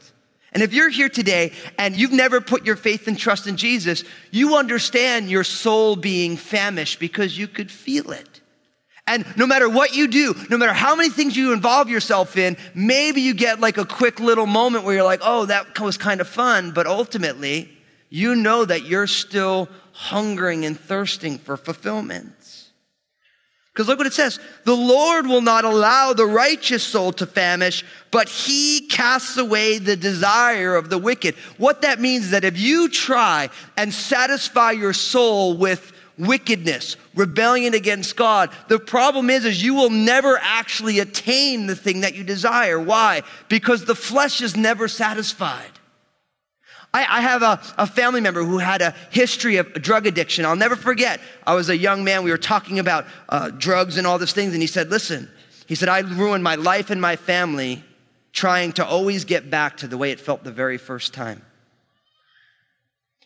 And 0.51 0.61
if 0.61 0.73
you're 0.73 0.89
here 0.89 1.07
today 1.07 1.53
and 1.77 1.95
you've 1.95 2.11
never 2.11 2.41
put 2.41 2.65
your 2.65 2.75
faith 2.75 3.07
and 3.07 3.17
trust 3.17 3.47
in 3.47 3.55
Jesus, 3.55 4.03
you 4.29 4.57
understand 4.57 5.29
your 5.29 5.45
soul 5.45 5.95
being 5.95 6.35
famished 6.35 6.99
because 6.99 7.37
you 7.37 7.47
could 7.47 7.71
feel 7.71 8.11
it. 8.11 8.41
And 9.07 9.25
no 9.37 9.47
matter 9.47 9.69
what 9.69 9.95
you 9.95 10.07
do, 10.07 10.35
no 10.49 10.57
matter 10.57 10.73
how 10.73 10.95
many 10.95 11.09
things 11.09 11.35
you 11.35 11.53
involve 11.53 11.89
yourself 11.89 12.35
in, 12.35 12.57
maybe 12.75 13.21
you 13.21 13.33
get 13.33 13.61
like 13.61 13.77
a 13.77 13.85
quick 13.85 14.19
little 14.19 14.45
moment 14.45 14.83
where 14.83 14.95
you're 14.95 15.03
like, 15.03 15.21
oh, 15.23 15.45
that 15.45 15.79
was 15.79 15.97
kind 15.97 16.19
of 16.19 16.27
fun. 16.27 16.71
But 16.71 16.87
ultimately, 16.87 17.69
you 18.09 18.35
know 18.35 18.65
that 18.65 18.83
you're 18.83 19.07
still 19.07 19.69
hungering 19.93 20.65
and 20.65 20.77
thirsting 20.77 21.37
for 21.37 21.55
fulfillment. 21.55 22.33
Because 23.73 23.87
look 23.87 23.99
what 23.99 24.07
it 24.07 24.13
says. 24.13 24.39
The 24.65 24.75
Lord 24.75 25.27
will 25.27 25.41
not 25.41 25.63
allow 25.63 26.11
the 26.11 26.25
righteous 26.25 26.83
soul 26.83 27.13
to 27.13 27.25
famish, 27.25 27.85
but 28.11 28.27
he 28.27 28.87
casts 28.87 29.37
away 29.37 29.77
the 29.77 29.95
desire 29.95 30.75
of 30.75 30.89
the 30.89 30.97
wicked. 30.97 31.35
What 31.57 31.81
that 31.83 31.99
means 31.99 32.25
is 32.25 32.31
that 32.31 32.43
if 32.43 32.59
you 32.59 32.89
try 32.89 33.49
and 33.77 33.93
satisfy 33.93 34.71
your 34.71 34.91
soul 34.91 35.55
with 35.55 35.93
wickedness, 36.17 36.97
rebellion 37.15 37.73
against 37.73 38.17
God, 38.17 38.49
the 38.67 38.77
problem 38.77 39.29
is, 39.29 39.45
is 39.45 39.63
you 39.63 39.73
will 39.73 39.89
never 39.89 40.37
actually 40.41 40.99
attain 40.99 41.67
the 41.67 41.75
thing 41.75 42.01
that 42.01 42.13
you 42.13 42.25
desire. 42.25 42.77
Why? 42.77 43.21
Because 43.47 43.85
the 43.85 43.95
flesh 43.95 44.41
is 44.41 44.57
never 44.57 44.89
satisfied. 44.89 45.70
I, 46.93 47.17
I 47.17 47.21
have 47.21 47.41
a, 47.41 47.61
a, 47.77 47.87
family 47.87 48.19
member 48.19 48.43
who 48.43 48.57
had 48.57 48.81
a 48.81 48.93
history 49.11 49.55
of 49.57 49.71
drug 49.73 50.05
addiction. 50.07 50.45
I'll 50.45 50.57
never 50.57 50.75
forget. 50.75 51.21
I 51.47 51.53
was 51.55 51.69
a 51.69 51.77
young 51.77 52.03
man. 52.03 52.23
We 52.23 52.31
were 52.31 52.37
talking 52.37 52.79
about 52.79 53.05
uh, 53.29 53.49
drugs 53.49 53.97
and 53.97 54.05
all 54.05 54.17
these 54.17 54.33
things. 54.33 54.53
And 54.53 54.61
he 54.61 54.67
said, 54.67 54.89
Listen, 54.89 55.29
he 55.67 55.75
said, 55.75 55.87
I 55.87 55.99
ruined 55.99 56.43
my 56.43 56.55
life 56.55 56.89
and 56.89 56.99
my 56.99 57.15
family 57.15 57.83
trying 58.33 58.73
to 58.73 58.85
always 58.85 59.23
get 59.23 59.49
back 59.49 59.77
to 59.77 59.87
the 59.87 59.97
way 59.97 60.11
it 60.11 60.19
felt 60.19 60.43
the 60.43 60.51
very 60.51 60.77
first 60.77 61.13
time. 61.13 61.41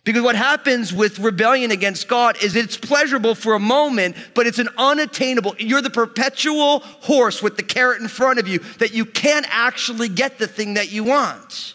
Because 0.04 0.22
what 0.22 0.36
happens 0.36 0.94
with 0.94 1.18
rebellion 1.18 1.72
against 1.72 2.08
God 2.08 2.38
is 2.44 2.56
it's 2.56 2.78
pleasurable 2.78 3.34
for 3.34 3.56
a 3.56 3.60
moment, 3.60 4.16
but 4.36 4.46
it's 4.46 4.60
an 4.60 4.70
unattainable. 4.78 5.56
You're 5.58 5.82
the 5.82 5.90
perpetual 5.90 6.80
horse 6.80 7.42
with 7.42 7.58
the 7.58 7.64
carrot 7.64 8.00
in 8.02 8.08
front 8.08 8.38
of 8.38 8.48
you 8.48 8.60
that 8.78 8.94
you 8.94 9.06
can't 9.06 9.48
actually 9.50 10.10
get 10.10 10.38
the 10.38 10.48
thing 10.48 10.76
that 10.76 10.92
you 10.92 11.04
want. 11.04 11.74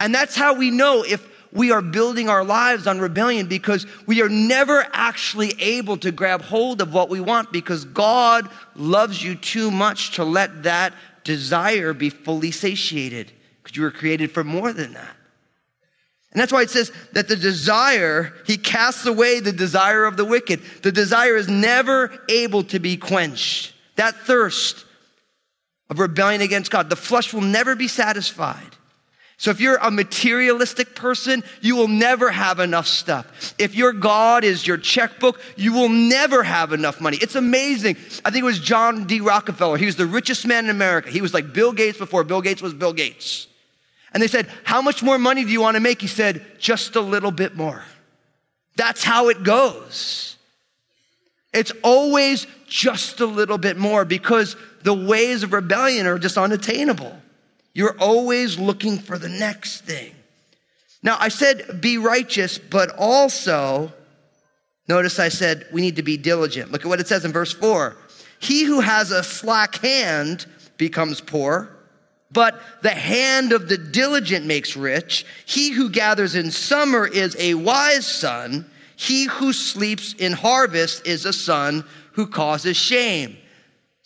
And 0.00 0.14
that's 0.14 0.36
how 0.36 0.54
we 0.54 0.70
know 0.70 1.04
if 1.04 1.26
we 1.52 1.70
are 1.70 1.80
building 1.80 2.28
our 2.28 2.44
lives 2.44 2.86
on 2.86 2.98
rebellion 2.98 3.46
because 3.46 3.86
we 4.06 4.20
are 4.20 4.28
never 4.28 4.84
actually 4.92 5.54
able 5.60 5.96
to 5.98 6.10
grab 6.10 6.42
hold 6.42 6.82
of 6.82 6.92
what 6.92 7.08
we 7.08 7.20
want 7.20 7.52
because 7.52 7.84
God 7.84 8.50
loves 8.74 9.22
you 9.22 9.36
too 9.36 9.70
much 9.70 10.16
to 10.16 10.24
let 10.24 10.64
that 10.64 10.94
desire 11.22 11.92
be 11.92 12.10
fully 12.10 12.50
satiated 12.50 13.32
because 13.62 13.76
you 13.76 13.84
were 13.84 13.92
created 13.92 14.32
for 14.32 14.42
more 14.42 14.72
than 14.72 14.94
that. 14.94 15.16
And 16.32 16.40
that's 16.40 16.52
why 16.52 16.62
it 16.62 16.70
says 16.70 16.90
that 17.12 17.28
the 17.28 17.36
desire, 17.36 18.34
he 18.44 18.56
casts 18.56 19.06
away 19.06 19.38
the 19.38 19.52
desire 19.52 20.04
of 20.04 20.16
the 20.16 20.24
wicked. 20.24 20.60
The 20.82 20.90
desire 20.90 21.36
is 21.36 21.48
never 21.48 22.12
able 22.28 22.64
to 22.64 22.80
be 22.80 22.96
quenched. 22.96 23.72
That 23.94 24.16
thirst 24.16 24.84
of 25.88 26.00
rebellion 26.00 26.40
against 26.40 26.72
God, 26.72 26.90
the 26.90 26.96
flesh 26.96 27.32
will 27.32 27.40
never 27.40 27.76
be 27.76 27.86
satisfied. 27.86 28.76
So 29.36 29.50
if 29.50 29.60
you're 29.60 29.76
a 29.76 29.90
materialistic 29.90 30.94
person, 30.94 31.42
you 31.60 31.74
will 31.74 31.88
never 31.88 32.30
have 32.30 32.60
enough 32.60 32.86
stuff. 32.86 33.54
If 33.58 33.74
your 33.74 33.92
God 33.92 34.44
is 34.44 34.66
your 34.66 34.76
checkbook, 34.76 35.40
you 35.56 35.72
will 35.72 35.88
never 35.88 36.42
have 36.42 36.72
enough 36.72 37.00
money. 37.00 37.18
It's 37.20 37.34
amazing. 37.34 37.96
I 38.24 38.30
think 38.30 38.42
it 38.42 38.46
was 38.46 38.60
John 38.60 39.04
D. 39.04 39.20
Rockefeller. 39.20 39.76
He 39.76 39.86
was 39.86 39.96
the 39.96 40.06
richest 40.06 40.46
man 40.46 40.64
in 40.64 40.70
America. 40.70 41.10
He 41.10 41.20
was 41.20 41.34
like 41.34 41.52
Bill 41.52 41.72
Gates 41.72 41.98
before 41.98 42.22
Bill 42.22 42.40
Gates 42.40 42.62
was 42.62 42.74
Bill 42.74 42.92
Gates. 42.92 43.48
And 44.12 44.22
they 44.22 44.28
said, 44.28 44.48
How 44.62 44.80
much 44.80 45.02
more 45.02 45.18
money 45.18 45.44
do 45.44 45.50
you 45.50 45.60
want 45.60 45.74
to 45.74 45.80
make? 45.80 46.00
He 46.00 46.06
said, 46.06 46.44
Just 46.58 46.94
a 46.94 47.00
little 47.00 47.32
bit 47.32 47.56
more. 47.56 47.82
That's 48.76 49.02
how 49.02 49.28
it 49.28 49.42
goes. 49.42 50.36
It's 51.52 51.72
always 51.82 52.46
just 52.66 53.20
a 53.20 53.26
little 53.26 53.58
bit 53.58 53.76
more 53.76 54.04
because 54.04 54.56
the 54.82 54.94
ways 54.94 55.42
of 55.42 55.52
rebellion 55.52 56.06
are 56.06 56.18
just 56.18 56.36
unattainable. 56.36 57.16
You're 57.74 57.96
always 57.98 58.58
looking 58.58 58.98
for 58.98 59.18
the 59.18 59.28
next 59.28 59.82
thing. 59.82 60.14
Now, 61.02 61.16
I 61.20 61.28
said 61.28 61.80
be 61.82 61.98
righteous, 61.98 62.56
but 62.56 62.90
also, 62.96 63.92
notice 64.88 65.18
I 65.18 65.28
said 65.28 65.66
we 65.72 65.82
need 65.82 65.96
to 65.96 66.02
be 66.02 66.16
diligent. 66.16 66.72
Look 66.72 66.82
at 66.82 66.88
what 66.88 67.00
it 67.00 67.08
says 67.08 67.24
in 67.24 67.32
verse 67.32 67.52
4. 67.52 67.96
He 68.38 68.64
who 68.64 68.80
has 68.80 69.10
a 69.10 69.22
slack 69.22 69.76
hand 69.76 70.46
becomes 70.78 71.20
poor 71.20 71.74
but 72.34 72.60
the 72.82 72.90
hand 72.90 73.52
of 73.52 73.68
the 73.68 73.78
diligent 73.78 74.44
makes 74.44 74.76
rich. 74.76 75.24
He 75.46 75.70
who 75.70 75.88
gathers 75.88 76.34
in 76.34 76.50
summer 76.50 77.06
is 77.06 77.36
a 77.38 77.54
wise 77.54 78.06
son. 78.06 78.68
He 78.96 79.26
who 79.26 79.52
sleeps 79.52 80.14
in 80.14 80.32
harvest 80.32 81.06
is 81.06 81.24
a 81.24 81.32
son 81.32 81.84
who 82.12 82.26
causes 82.26 82.76
shame. 82.76 83.38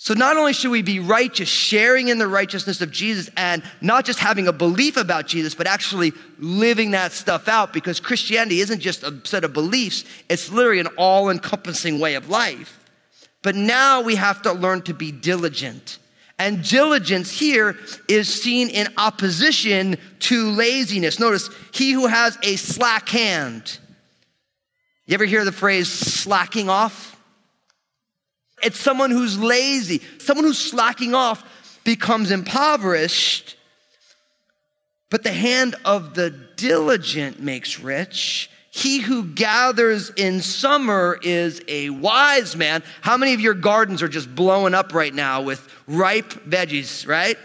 So 0.01 0.15
not 0.15 0.37
only 0.37 0.53
should 0.53 0.71
we 0.71 0.81
be 0.81 1.01
righteous, 1.01 1.49
sharing 1.49 2.09
in 2.09 2.19
the 2.19 2.29
righteousness 2.29 2.81
of 2.81 2.91
Jesus 2.91 3.29
and 3.37 3.63
not 3.81 4.05
just 4.05 4.21
having 4.21 4.47
a 4.47 4.53
belief 4.53 4.97
about 4.97 5.27
Jesus, 5.27 5.55
but 5.55 5.67
actually 5.67 6.13
living 6.39 6.93
that 6.93 7.13
stuff 7.13 7.49
out 7.49 7.73
because 7.73 7.99
Christianity 7.99 8.61
isn't 8.61 8.81
just 8.81 9.03
a 9.03 9.21
set 9.25 9.45
of 9.45 9.53
beliefs. 9.53 10.05
It's 10.31 10.51
literally 10.51 10.81
an 10.81 10.87
all 10.97 11.31
encompassing 11.31 11.99
way 11.99 12.15
of 12.15 12.31
life. 12.31 12.79
But 13.43 13.57
now 13.57 14.01
we 14.01 14.15
have 14.15 14.43
to 14.43 14.53
learn 14.53 14.83
to 14.83 14.95
be 14.95 15.13
diligent 15.13 15.99
and 16.39 16.63
diligence 16.63 17.37
here 17.37 17.77
is 18.07 18.33
seen 18.33 18.69
in 18.69 18.87
opposition 18.97 19.97
to 20.21 20.51
laziness. 20.51 21.19
Notice, 21.19 21.51
he 21.73 21.91
who 21.91 22.07
has 22.07 22.39
a 22.43 22.57
slack 22.57 23.09
hand. 23.09 23.79
You 25.07 25.15
ever 25.15 25.25
hear 25.25 25.45
the 25.45 25.53
phrase 25.53 25.89
slacking 25.91 26.69
off? 26.69 27.18
It's 28.63 28.79
someone 28.79 29.11
who's 29.11 29.39
lazy. 29.39 30.03
Someone 30.19 30.45
who's 30.45 30.59
slacking 30.59 31.15
off 31.15 31.45
becomes 31.85 32.31
impoverished. 32.31 33.57
But 35.11 35.23
the 35.23 35.33
hand 35.33 35.75
of 35.85 36.15
the 36.15 36.31
diligent 36.57 37.41
makes 37.41 37.81
rich. 37.81 38.51
He 38.71 38.99
who 38.99 39.25
gathers 39.25 40.11
in 40.11 40.41
summer 40.41 41.19
is 41.23 41.63
a 41.67 41.91
wise 41.91 42.55
man. 42.55 42.83
How 43.01 43.17
many 43.17 43.35
of 43.35 43.41
your 43.41 43.55
gardens 43.55 44.03
are 44.03 44.09
just 44.09 44.33
blowing 44.35 44.75
up 44.75 44.95
right 44.95 45.13
now 45.13 45.43
with 45.43 45.67
ripe 45.87 46.31
veggies, 46.49 47.07
right? 47.09 47.37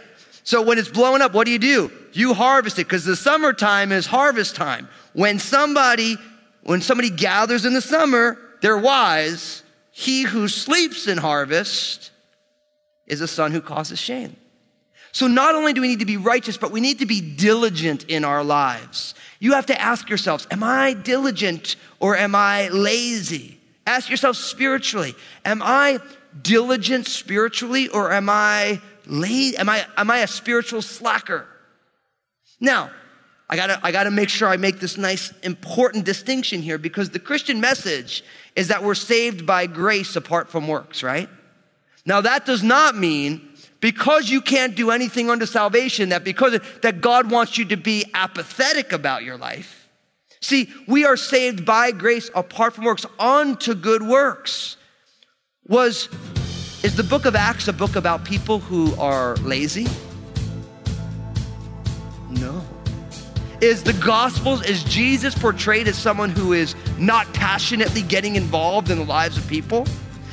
So 0.44 0.62
when 0.62 0.78
it's 0.78 0.90
blowing 0.90 1.22
up, 1.22 1.34
what 1.34 1.46
do 1.46 1.52
you 1.52 1.60
do? 1.60 1.92
You 2.12 2.34
harvest 2.34 2.78
it 2.78 2.86
because 2.86 3.06
the 3.06 3.16
summertime 3.16 3.92
is 3.92 4.06
harvest 4.06 4.56
time. 4.56 4.90
When 5.14 5.40
somebody, 5.40 6.18
when 6.64 6.82
somebody 6.82 7.10
gathers 7.10 7.66
in 7.66 7.74
the 7.74 7.82
summer, 7.82 8.38
they're 8.62 8.78
wise. 8.78 9.63
He 9.96 10.24
who 10.24 10.48
sleeps 10.48 11.08
in 11.08 11.20
harvest 11.20 12.10
is 13.06 13.22
a 13.22 13.28
son 13.28 13.52
who 13.52 13.62
causes 13.62 14.00
shame. 14.00 14.36
So 15.12 15.28
not 15.28 15.54
only 15.54 15.72
do 15.72 15.82
we 15.82 15.88
need 15.88 16.00
to 16.00 16.06
be 16.06 16.18
righteous, 16.18 16.58
but 16.58 16.72
we 16.72 16.82
need 16.82 16.98
to 17.00 17.06
be 17.06 17.22
diligent 17.22 18.06
in 18.06 18.26
our 18.26 18.44
lives. 18.44 19.14
You 19.40 19.54
have 19.54 19.68
to 19.68 19.80
ask 19.80 20.10
yourselves, 20.10 20.48
am 20.50 20.64
I 20.64 20.94
diligent 20.94 21.76
or 22.00 22.18
am 22.18 22.34
I 22.34 22.70
lazy? 22.70 23.60
Ask 23.86 24.10
yourself 24.10 24.36
spiritually, 24.36 25.14
am 25.46 25.62
I 25.62 26.00
diligent 26.42 27.06
spiritually 27.06 27.88
or 27.88 28.12
am 28.12 28.30
I 28.32 28.82
lazy? 29.06 29.58
Am 29.58 29.70
I, 29.70 29.86
am 29.96 30.10
I 30.10 30.20
a 30.20 30.28
spiritual 30.28 30.82
slacker? 30.82 31.46
Now, 32.60 32.90
I 33.48 33.56
gotta, 33.56 33.80
I 33.84 33.92
gotta 33.92 34.10
make 34.10 34.30
sure 34.30 34.48
I 34.48 34.58
make 34.58 34.80
this 34.80 34.98
nice, 34.98 35.32
important 35.44 36.06
distinction 36.06 36.64
here 36.64 36.80
because 36.80 37.12
the 37.12 37.20
Christian 37.20 37.62
message 37.62 38.24
is 38.56 38.68
that 38.68 38.84
we're 38.84 38.96
saved 38.96 39.46
by 39.46 39.66
grace 39.66 40.16
apart 40.16 40.50
from 40.50 40.68
works, 40.68 41.04
right? 41.04 41.30
Now, 42.06 42.22
that 42.22 42.46
does 42.46 42.64
not 42.64 42.96
mean 42.96 43.50
because 43.80 44.30
you 44.30 44.42
can't 44.42 44.76
do 44.76 44.92
anything 44.92 45.30
under 45.30 45.46
salvation, 45.46 46.10
that 46.10 46.24
because 46.24 46.60
that 46.82 47.02
God 47.02 47.32
wants 47.32 47.58
you 47.58 47.66
to 47.66 47.78
be 47.78 48.06
apathetic 48.14 48.94
about 48.94 49.24
your 49.24 49.38
life. 49.38 49.90
See, 50.42 50.70
we 50.88 51.06
are 51.06 51.18
saved 51.18 51.66
by 51.66 51.92
grace 51.92 52.30
apart 52.36 52.76
from 52.76 52.86
works 52.86 53.06
unto 53.18 53.74
good 53.74 54.04
works. 54.04 54.78
Was 55.68 56.10
is 56.84 56.98
the 56.98 57.04
book 57.04 57.26
of 57.26 57.36
Acts 57.36 57.70
a 57.70 57.74
book 57.74 57.96
about 57.96 58.26
people 58.26 58.60
who 58.60 58.94
are 58.96 59.38
lazy? 59.38 59.88
No. 62.30 62.62
Is 63.64 63.82
the 63.82 63.94
Gospels, 63.94 64.62
is 64.66 64.84
Jesus 64.84 65.34
portrayed 65.34 65.88
as 65.88 65.98
someone 65.98 66.30
who 66.30 66.52
is 66.52 66.76
not 66.98 67.34
passionately 67.34 68.02
getting 68.02 68.36
involved 68.36 68.92
in 68.92 68.98
the 68.98 69.06
lives 69.06 69.38
of 69.38 69.48
people? 69.48 69.86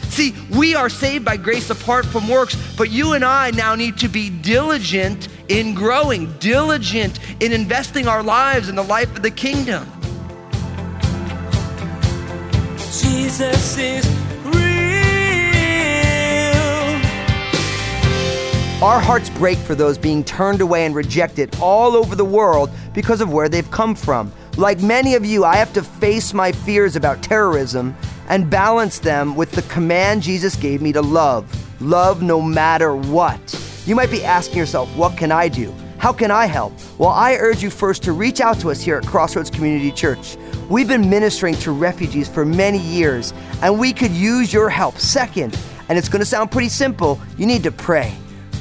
See, 0.09 0.35
we 0.51 0.75
are 0.75 0.89
saved 0.89 1.25
by 1.25 1.37
grace 1.37 1.71
apart 1.71 2.05
from 2.07 2.27
works, 2.27 2.57
but 2.77 2.91
you 2.91 3.13
and 3.13 3.25
I 3.25 3.53
now 3.53 3.77
need 3.77 3.99
to 3.99 4.09
be 4.09 4.31
diligent 4.31 5.29
in 5.47 5.77
growing, 5.77 6.37
diligent 6.39 7.21
in 7.41 7.53
investing 7.53 8.09
our 8.09 8.25
lives 8.25 8.69
in 8.69 8.75
the 8.75 8.83
life 8.83 9.15
of 9.15 9.23
the 9.23 9.31
kingdom. 9.31 9.89
Jesus 12.79 13.79
is 13.79 14.30
Our 18.83 18.99
hearts 18.99 19.29
break 19.29 19.59
for 19.59 19.75
those 19.75 19.99
being 19.99 20.25
turned 20.25 20.63
away 20.63 20.87
and 20.87 20.95
rejected 20.95 21.55
all 21.61 21.95
over 21.95 22.15
the 22.15 22.25
world 22.25 22.71
because 22.95 23.21
of 23.21 23.31
where 23.31 23.47
they've 23.47 23.71
come 23.71 23.95
from. 23.95 24.33
Like 24.57 24.81
many 24.81 25.15
of 25.15 25.23
you, 25.23 25.45
I 25.45 25.57
have 25.57 25.75
to 25.75 25.83
face 25.83 26.33
my 26.33 26.51
fears 26.51 26.97
about 26.97 27.23
terrorism 27.23 27.95
and 28.31 28.49
balance 28.49 28.99
them 28.99 29.37
with 29.37 29.51
the 29.51 29.61
command 29.63 30.23
Jesus 30.23 30.57
gave 30.57 30.81
me 30.81 30.95
to 30.95 31.03
love. 31.03 31.47
Love 31.83 32.23
no 32.23 32.41
matter 32.41 32.97
what. 32.97 33.39
You 33.85 33.95
might 33.95 34.11
be 34.11 34.25
asking 34.25 34.57
yourself, 34.57 34.89
what 34.97 35.15
can 35.15 35.31
I 35.31 35.49
do? 35.49 35.75
How 35.99 36.15
can 36.15 36.31
I 36.31 36.47
help? 36.47 36.73
Well, 36.97 37.11
I 37.11 37.35
urge 37.35 37.63
you 37.63 37.69
first 37.69 38.03
to 38.05 38.13
reach 38.13 38.41
out 38.41 38.61
to 38.61 38.71
us 38.71 38.81
here 38.81 38.97
at 38.97 39.07
Crossroads 39.07 39.51
Community 39.51 39.93
Church. 39.93 40.39
We've 40.71 40.89
been 40.89 41.11
ministering 41.11 41.57
to 41.57 41.73
refugees 41.73 42.29
for 42.29 42.47
many 42.47 42.79
years, 42.79 43.35
and 43.61 43.79
we 43.79 43.93
could 43.93 44.13
use 44.13 44.55
your 44.55 44.71
help. 44.71 44.97
Second, 44.97 45.61
and 45.91 45.99
it's 45.99 46.09
going 46.09 46.21
to 46.21 46.27
sound 46.27 46.51
pretty 46.51 46.71
simple, 46.71 47.21
you 47.37 47.45
need 47.45 47.63
to 47.65 47.73
pray. 47.73 48.17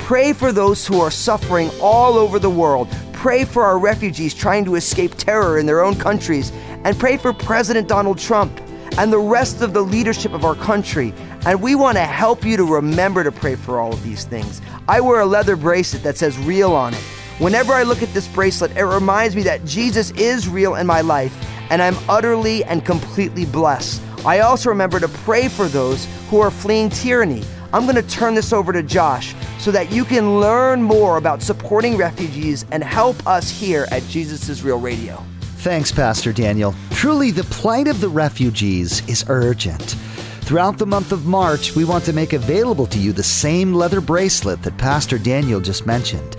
Pray 0.09 0.33
for 0.33 0.51
those 0.51 0.87
who 0.87 0.99
are 0.99 1.11
suffering 1.11 1.69
all 1.79 2.17
over 2.17 2.39
the 2.39 2.49
world. 2.49 2.87
Pray 3.13 3.45
for 3.45 3.63
our 3.63 3.77
refugees 3.77 4.33
trying 4.33 4.65
to 4.65 4.73
escape 4.73 5.13
terror 5.13 5.59
in 5.59 5.67
their 5.67 5.83
own 5.83 5.93
countries. 5.93 6.51
And 6.83 6.97
pray 6.97 7.15
for 7.15 7.31
President 7.31 7.87
Donald 7.87 8.17
Trump 8.17 8.59
and 8.97 9.13
the 9.13 9.19
rest 9.19 9.61
of 9.61 9.71
the 9.71 9.83
leadership 9.83 10.33
of 10.33 10.45
our 10.45 10.55
country. 10.55 11.13
And 11.45 11.61
we 11.61 11.75
want 11.75 11.95
to 11.97 12.05
help 12.05 12.43
you 12.43 12.57
to 12.57 12.63
remember 12.63 13.23
to 13.23 13.31
pray 13.31 13.53
for 13.53 13.79
all 13.79 13.93
of 13.93 14.01
these 14.01 14.25
things. 14.25 14.63
I 14.87 14.99
wear 14.99 15.19
a 15.19 15.27
leather 15.27 15.55
bracelet 15.55 16.01
that 16.01 16.17
says 16.17 16.39
real 16.39 16.73
on 16.73 16.95
it. 16.95 17.01
Whenever 17.37 17.73
I 17.73 17.83
look 17.83 18.01
at 18.01 18.11
this 18.11 18.27
bracelet, 18.29 18.75
it 18.75 18.85
reminds 18.85 19.35
me 19.35 19.43
that 19.43 19.63
Jesus 19.63 20.09
is 20.13 20.49
real 20.49 20.73
in 20.73 20.87
my 20.87 21.01
life 21.01 21.35
and 21.69 21.83
I'm 21.83 21.97
utterly 22.09 22.63
and 22.63 22.83
completely 22.83 23.45
blessed. 23.45 24.01
I 24.25 24.39
also 24.39 24.69
remember 24.69 24.99
to 25.01 25.07
pray 25.07 25.49
for 25.49 25.67
those 25.67 26.07
who 26.31 26.39
are 26.39 26.49
fleeing 26.49 26.89
tyranny. 26.89 27.43
I'm 27.71 27.83
going 27.83 27.93
to 27.93 28.01
turn 28.01 28.33
this 28.33 28.51
over 28.51 28.73
to 28.73 28.81
Josh 28.81 29.35
so 29.59 29.71
that 29.71 29.91
you 29.91 30.05
can 30.05 30.39
learn 30.39 30.81
more 30.81 31.17
about 31.17 31.43
supporting 31.43 31.97
refugees 31.97 32.65
and 32.71 32.83
help 32.83 33.27
us 33.27 33.49
here 33.49 33.87
at 33.91 34.01
Jesus 34.03 34.49
is 34.49 34.63
Real 34.63 34.79
Radio. 34.79 35.23
Thanks, 35.59 35.91
Pastor 35.91 36.31
Daniel. 36.31 36.73
Truly, 36.91 37.31
the 37.31 37.43
plight 37.43 37.87
of 37.87 37.99
the 37.99 38.07
refugees 38.07 39.07
is 39.09 39.25
urgent. 39.27 39.97
Throughout 40.41 40.77
the 40.77 40.85
month 40.85 41.11
of 41.11 41.25
March, 41.25 41.75
we 41.75 41.83
want 41.83 42.05
to 42.05 42.13
make 42.13 42.33
available 42.33 42.87
to 42.87 42.97
you 42.97 43.11
the 43.11 43.21
same 43.21 43.73
leather 43.73 44.01
bracelet 44.01 44.63
that 44.63 44.77
Pastor 44.77 45.17
Daniel 45.17 45.59
just 45.59 45.85
mentioned. 45.85 46.37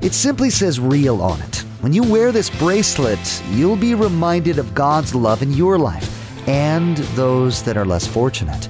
It 0.00 0.14
simply 0.14 0.48
says 0.48 0.80
real 0.80 1.20
on 1.20 1.42
it. 1.42 1.56
When 1.80 1.92
you 1.92 2.02
wear 2.02 2.32
this 2.32 2.48
bracelet, 2.48 3.42
you'll 3.50 3.76
be 3.76 3.94
reminded 3.94 4.58
of 4.58 4.74
God's 4.74 5.14
love 5.14 5.42
in 5.42 5.52
your 5.52 5.78
life 5.78 6.48
and 6.48 6.96
those 7.16 7.62
that 7.64 7.76
are 7.76 7.84
less 7.84 8.06
fortunate. 8.06 8.68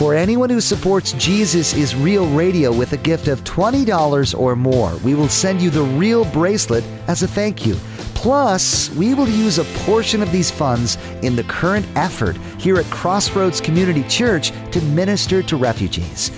For 0.00 0.14
anyone 0.14 0.48
who 0.48 0.62
supports 0.62 1.12
Jesus 1.12 1.74
is 1.74 1.94
Real 1.94 2.26
Radio 2.30 2.72
with 2.72 2.94
a 2.94 2.96
gift 2.96 3.28
of 3.28 3.44
$20 3.44 4.38
or 4.38 4.56
more, 4.56 4.96
we 5.04 5.14
will 5.14 5.28
send 5.28 5.60
you 5.60 5.68
the 5.68 5.82
real 5.82 6.24
bracelet 6.24 6.82
as 7.06 7.22
a 7.22 7.28
thank 7.28 7.66
you. 7.66 7.74
Plus, 8.14 8.88
we 8.94 9.12
will 9.12 9.28
use 9.28 9.58
a 9.58 9.64
portion 9.84 10.22
of 10.22 10.32
these 10.32 10.50
funds 10.50 10.96
in 11.20 11.36
the 11.36 11.44
current 11.44 11.84
effort 11.96 12.38
here 12.58 12.78
at 12.78 12.86
Crossroads 12.86 13.60
Community 13.60 14.02
Church 14.04 14.52
to 14.72 14.80
minister 14.80 15.42
to 15.42 15.58
refugees. 15.58 16.30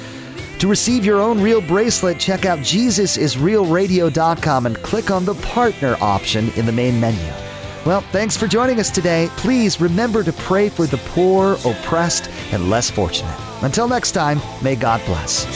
To 0.58 0.66
receive 0.66 1.04
your 1.04 1.20
own 1.20 1.40
real 1.40 1.60
bracelet, 1.60 2.18
check 2.18 2.44
out 2.44 2.58
JesusIsRealRadio.com 2.58 4.66
and 4.66 4.82
click 4.82 5.12
on 5.12 5.24
the 5.24 5.34
partner 5.34 5.96
option 6.00 6.50
in 6.56 6.66
the 6.66 6.72
main 6.72 6.98
menu. 6.98 7.30
Well, 7.86 8.00
thanks 8.10 8.36
for 8.36 8.48
joining 8.48 8.80
us 8.80 8.90
today. 8.90 9.28
Please 9.36 9.80
remember 9.80 10.24
to 10.24 10.32
pray 10.32 10.68
for 10.68 10.88
the 10.88 10.98
poor, 11.14 11.58
oppressed, 11.64 12.28
and 12.50 12.68
less 12.68 12.90
fortunate. 12.90 13.38
Until 13.62 13.88
next 13.88 14.12
time, 14.12 14.40
may 14.62 14.76
God 14.76 15.00
bless. 15.06 15.46